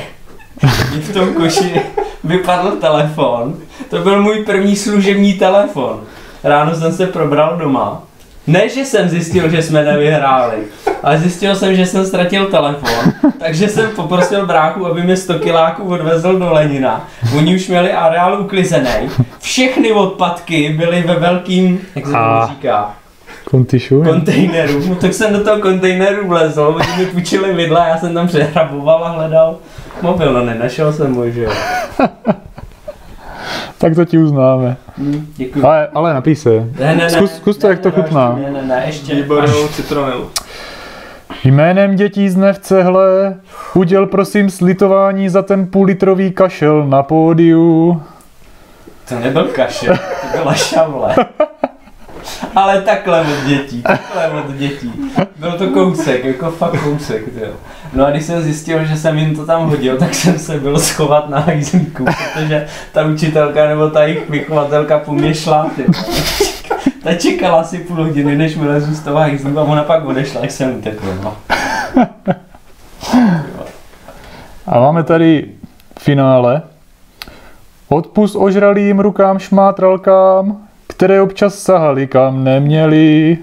Mě 0.92 1.02
v 1.02 1.14
tom 1.14 1.34
koši 1.34 1.82
vypadl 2.24 2.72
telefon. 2.72 3.56
To 3.90 3.98
byl 3.98 4.22
můj 4.22 4.46
první 4.46 4.76
služební 4.76 5.34
telefon. 5.34 6.02
Ráno 6.44 6.76
jsem 6.76 6.94
se 6.94 7.08
probral 7.08 7.58
doma. 7.58 8.04
Ne, 8.48 8.70
že 8.70 8.86
jsem 8.86 9.10
zjistil, 9.10 9.50
že 9.50 9.62
jsme 9.62 9.84
nevyhráli, 9.84 10.58
ale 11.04 11.18
zjistil 11.18 11.56
jsem, 11.56 11.76
že 11.76 11.86
jsem 11.86 12.06
ztratil 12.06 12.46
telefon, 12.46 13.14
takže 13.40 13.70
jsem 13.70 13.90
poprosil 13.90 14.46
bráchu, 14.46 14.86
aby 14.88 15.04
mi 15.04 15.18
100 15.18 15.40
kiláků 15.40 15.84
odvezl 15.84 16.40
do 16.40 16.54
Lenina. 16.54 17.08
Oni 17.38 17.56
už 17.56 17.68
měli 17.68 17.92
areál 17.92 18.42
uklizený. 18.42 19.10
Všechny 19.40 19.92
odpadky 19.92 20.70
byly 20.70 21.02
ve 21.02 21.16
velkým, 21.16 21.82
jak 21.96 22.06
se 22.06 22.12
to 22.12 22.48
říká, 22.50 22.94
Kontišu? 23.54 24.04
kontejneru. 24.04 24.82
No, 24.90 24.96
tak 24.96 25.14
jsem 25.14 25.34
do 25.34 25.44
toho 25.44 25.60
kontejneru 25.62 26.28
vlezl, 26.28 26.62
oni 26.62 26.88
mi 26.98 27.06
půjčili 27.12 27.54
vidla, 27.54 27.88
já 27.88 27.98
jsem 27.98 28.14
tam 28.14 28.28
přehraboval 28.28 29.06
a 29.06 29.10
hledal 29.10 29.56
mobil, 30.02 30.34
no 30.34 30.46
nenašel 30.46 30.94
jsem 30.94 31.16
ho, 31.16 31.30
že 31.30 31.44
jo. 31.44 31.52
Tak 33.78 33.96
to 33.96 34.06
ti 34.06 34.18
uznáme. 34.18 34.78
Hm, 34.98 35.28
Děkuji. 35.38 35.66
Ale, 35.66 35.88
ale 35.94 36.14
napij 36.14 36.36
se. 36.36 36.50
Ne, 36.50 36.70
ne, 36.80 36.96
ne. 36.96 37.08
Zkus- 37.08 37.36
zkus 37.36 37.58
to, 37.58 37.68
ne, 37.68 37.72
jak 37.74 37.80
to 37.80 37.90
ne, 37.90 37.96
chutná. 37.96 38.40
Ne, 38.42 38.52
ne, 38.52 38.62
ne, 38.62 38.84
ještě. 38.86 39.16
výbornou 39.16 39.68
citronelu. 39.68 40.30
Jménem 41.44 41.96
dětí 41.96 42.30
z 42.30 42.54
v 42.54 42.60
cehle 42.60 43.36
uděl 43.74 44.06
prosím 44.06 44.50
slitování 44.50 45.30
za 45.30 45.42
ten 45.42 45.68
půlitrový 45.68 46.32
kašel 46.32 46.86
na 46.88 47.04
pódiu. 47.04 48.02
To 49.10 49.20
nebyl 49.20 49.44
kašel, 49.44 49.96
to 49.98 50.38
byla 50.38 50.54
šavle. 50.54 51.16
Ale 52.56 52.82
takhle 52.82 53.22
od 53.22 53.48
dětí, 53.48 53.82
takhle 53.82 54.30
od 54.32 54.52
dětí. 54.52 54.94
Byl 55.38 55.52
to 55.52 55.68
kousek, 55.68 56.26
jako 56.26 56.52
fakt 56.52 56.84
kousek, 56.84 57.24
jo. 57.42 57.52
No 57.94 58.06
a 58.06 58.12
když 58.12 58.24
jsem 58.24 58.42
zjistil, 58.42 58.86
že 58.86 58.98
jsem 58.98 59.18
jim 59.18 59.36
to 59.36 59.46
tam 59.46 59.70
hodil, 59.70 59.98
tak 59.98 60.14
jsem 60.14 60.40
se 60.40 60.60
byl 60.60 60.80
schovat 60.80 61.30
na 61.30 61.40
hajzlíku, 61.40 62.06
protože 62.06 62.68
ta 62.92 63.06
učitelka 63.06 63.68
nebo 63.68 63.90
ta 63.90 64.04
jejich 64.04 64.30
vychovatelka 64.30 65.00
po 65.00 65.14
mě 65.14 65.34
šla, 65.34 65.72
ty. 65.76 65.86
Ta 67.04 67.14
čekala 67.14 67.62
asi 67.62 67.78
půl 67.78 67.96
hodiny, 68.04 68.36
než 68.36 68.58
vylezu 68.58 68.94
z 68.94 69.00
toho 69.00 69.18
hajzlíku 69.18 69.60
a 69.60 69.64
ona 69.64 69.84
pak 69.84 70.06
odešla, 70.06 70.42
jak 70.42 70.52
jsem 70.52 70.78
utekl, 70.78 71.06
no. 71.24 71.36
A 74.68 74.80
máme 74.80 75.04
tady 75.04 75.46
finále. 76.00 76.62
Odpust 77.90 78.36
ožralým 78.36 79.00
rukám 79.00 79.40
šmátralkám, 79.40 80.68
které 80.96 81.22
občas 81.22 81.60
sahali 81.60 82.08
kam 82.08 82.44
neměli. 82.44 83.38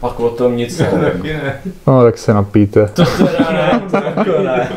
Pak 0.00 0.20
o 0.20 0.30
tom 0.30 0.56
nic 0.56 0.78
nevím. 1.00 1.40
No 1.86 2.02
tak 2.02 2.18
se 2.18 2.34
napijte. 2.34 2.86
To 2.86 3.04
teda 3.04 3.50
ne, 3.52 3.80
to 3.90 3.96
jako 3.96 4.42
ne. 4.42 4.68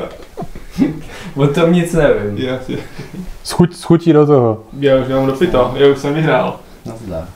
O 1.35 1.47
tom 1.47 1.73
nic 1.73 1.93
nevím. 1.93 2.37
Já, 2.37 2.59
si, 2.59 2.77
Schuť, 3.43 3.75
schutí 3.75 4.13
do 4.13 4.25
toho. 4.25 4.63
já 4.79 4.95
už 4.97 5.07
mám 5.07 5.25
dopito, 5.25 5.73
já 5.77 5.87
už 5.87 5.97
jsem 5.99 6.13
vyhrál. 6.13 6.59
Nazdar. 6.85 7.27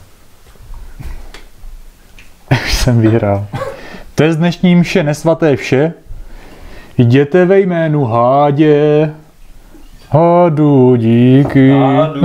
Už 2.64 2.72
jsem 2.74 3.00
vyhrál. 3.00 3.46
To 4.14 4.22
je 4.22 4.32
z 4.32 4.36
dnešní 4.36 4.76
mše 4.76 5.02
nesvaté 5.02 5.56
vše. 5.56 5.92
Jděte 6.98 7.44
ve 7.44 7.60
jménu 7.60 8.04
hádě. 8.04 9.10
Hádu 10.10 10.96
díky. 10.96 11.72
Ádu, 11.72 12.20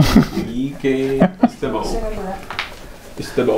díky. 0.53 1.19
S 1.49 1.55
tebou. 1.59 1.81
I 3.19 3.23
s 3.23 3.31
tebou. 3.31 3.55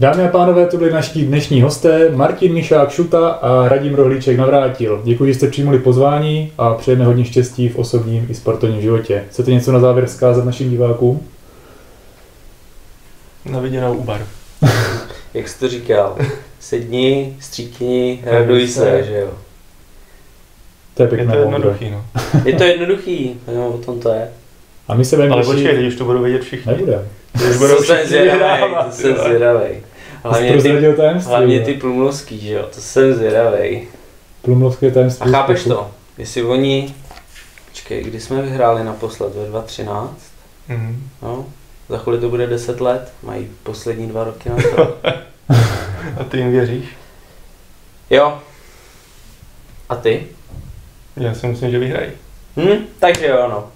Dámy 0.00 0.24
a 0.24 0.28
pánové, 0.28 0.66
to 0.66 0.76
byli 0.76 0.92
naši 0.92 1.24
dnešní 1.24 1.62
hosté 1.62 2.10
Martin 2.10 2.52
Mišák 2.52 2.90
Šuta 2.90 3.28
a 3.28 3.68
Radim 3.68 3.94
Rohlíček 3.94 4.36
Navrátil. 4.38 5.00
Děkuji, 5.04 5.32
že 5.32 5.34
jste 5.34 5.50
přijmuli 5.50 5.78
pozvání 5.78 6.52
a 6.58 6.74
přejeme 6.74 7.04
hodně 7.04 7.24
štěstí 7.24 7.68
v 7.68 7.78
osobním 7.78 8.26
i 8.30 8.34
sportovním 8.34 8.80
životě. 8.80 9.24
Chcete 9.30 9.50
něco 9.50 9.72
na 9.72 9.80
závěr 9.80 10.06
vzkázat 10.06 10.44
našim 10.44 10.70
divákům? 10.70 11.28
Na 13.44 13.60
viděnou 13.60 13.94
u 13.94 14.02
baru. 14.04 14.24
Jak 15.34 15.48
jsi 15.48 15.58
to 15.60 15.68
říkal? 15.68 16.16
Sedni, 16.60 17.36
stříkni, 17.40 18.22
raduj 18.24 18.68
se, 18.68 19.04
že 19.04 19.18
jo. 19.18 19.30
To 20.94 21.02
je 21.02 21.06
Je 21.06 21.08
pěkné. 21.16 21.32
to 21.32 21.38
moudro. 21.38 21.52
jednoduchý, 21.56 21.90
no. 21.90 22.04
Je 22.44 22.52
to 22.56 22.64
jednoduchý, 22.64 23.40
no, 23.54 23.68
o 23.68 23.78
tom 23.78 24.00
to 24.00 24.08
je. 24.12 24.28
A 24.88 24.94
my 24.94 25.04
se 25.04 25.16
budeme 25.16 25.34
Ale 25.34 25.44
počkej, 25.44 25.88
už 25.88 25.96
to 25.96 26.04
budou 26.04 26.22
vědět 26.22 26.42
všichni. 26.42 26.72
Nebude. 26.72 27.08
Už 27.50 27.56
budou 27.56 27.76
To 27.76 27.82
jsem 27.82 27.96
všichni 27.96 28.16
zvědavej, 28.18 28.60
to 28.86 28.92
jsem 28.92 29.16
zvědavej. 29.16 29.82
Hlavně 30.24 30.62
ty, 30.62 30.96
tajemství. 30.96 31.30
hlavně 31.30 31.56
jo. 31.58 31.64
ty 31.64 31.74
plumlovský, 31.74 32.40
že 32.40 32.52
jo, 32.54 32.62
to 32.74 32.80
jsem 32.80 33.14
zvědavej. 33.14 33.88
Plumlovské 34.42 34.86
A 34.86 34.90
tajemství. 34.94 35.30
chápeš 35.30 35.60
sportu. 35.60 35.78
to? 35.78 35.90
Jestli 36.18 36.42
oni, 36.42 36.94
počkej, 37.68 38.02
kdy 38.04 38.20
jsme 38.20 38.42
vyhráli 38.42 38.84
naposled, 38.84 39.34
ve 39.34 39.46
2013, 39.46 40.18
Mhm. 40.68 41.02
no, 41.22 41.46
za 41.88 41.98
chvíli 41.98 42.18
to 42.18 42.28
bude 42.28 42.46
10 42.46 42.80
let, 42.80 43.12
mají 43.22 43.48
poslední 43.62 44.06
dva 44.08 44.24
roky 44.24 44.48
na 44.48 44.56
to. 44.76 44.96
A 46.20 46.24
ty 46.24 46.38
jim 46.38 46.50
věříš? 46.50 46.84
Jo. 48.10 48.38
A 49.88 49.96
ty? 49.96 50.26
Já 51.16 51.34
si 51.34 51.46
myslím, 51.46 51.70
že 51.70 51.78
vyhrají. 51.78 52.10
Hm, 52.56 52.84
takže 52.98 53.26
jo, 53.26 53.48
no. 53.48 53.68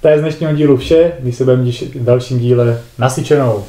To 0.00 0.08
je 0.08 0.18
z 0.18 0.20
dnešního 0.20 0.52
dílu 0.52 0.76
vše. 0.76 1.12
My 1.20 1.32
se 1.32 1.44
budeme 1.44 1.64
těšit 1.64 1.94
v 1.94 2.04
dalším 2.04 2.38
díle. 2.38 2.82
Nasičenou. 2.98 3.64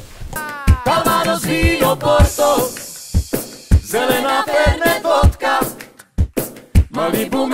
Calvados 0.84 1.44
Vino 1.44 1.96
Porto 1.96 2.68
Zelená 3.82 4.42
Fernet 4.42 5.02
vodka 5.02 5.60
Malibu 6.90 7.46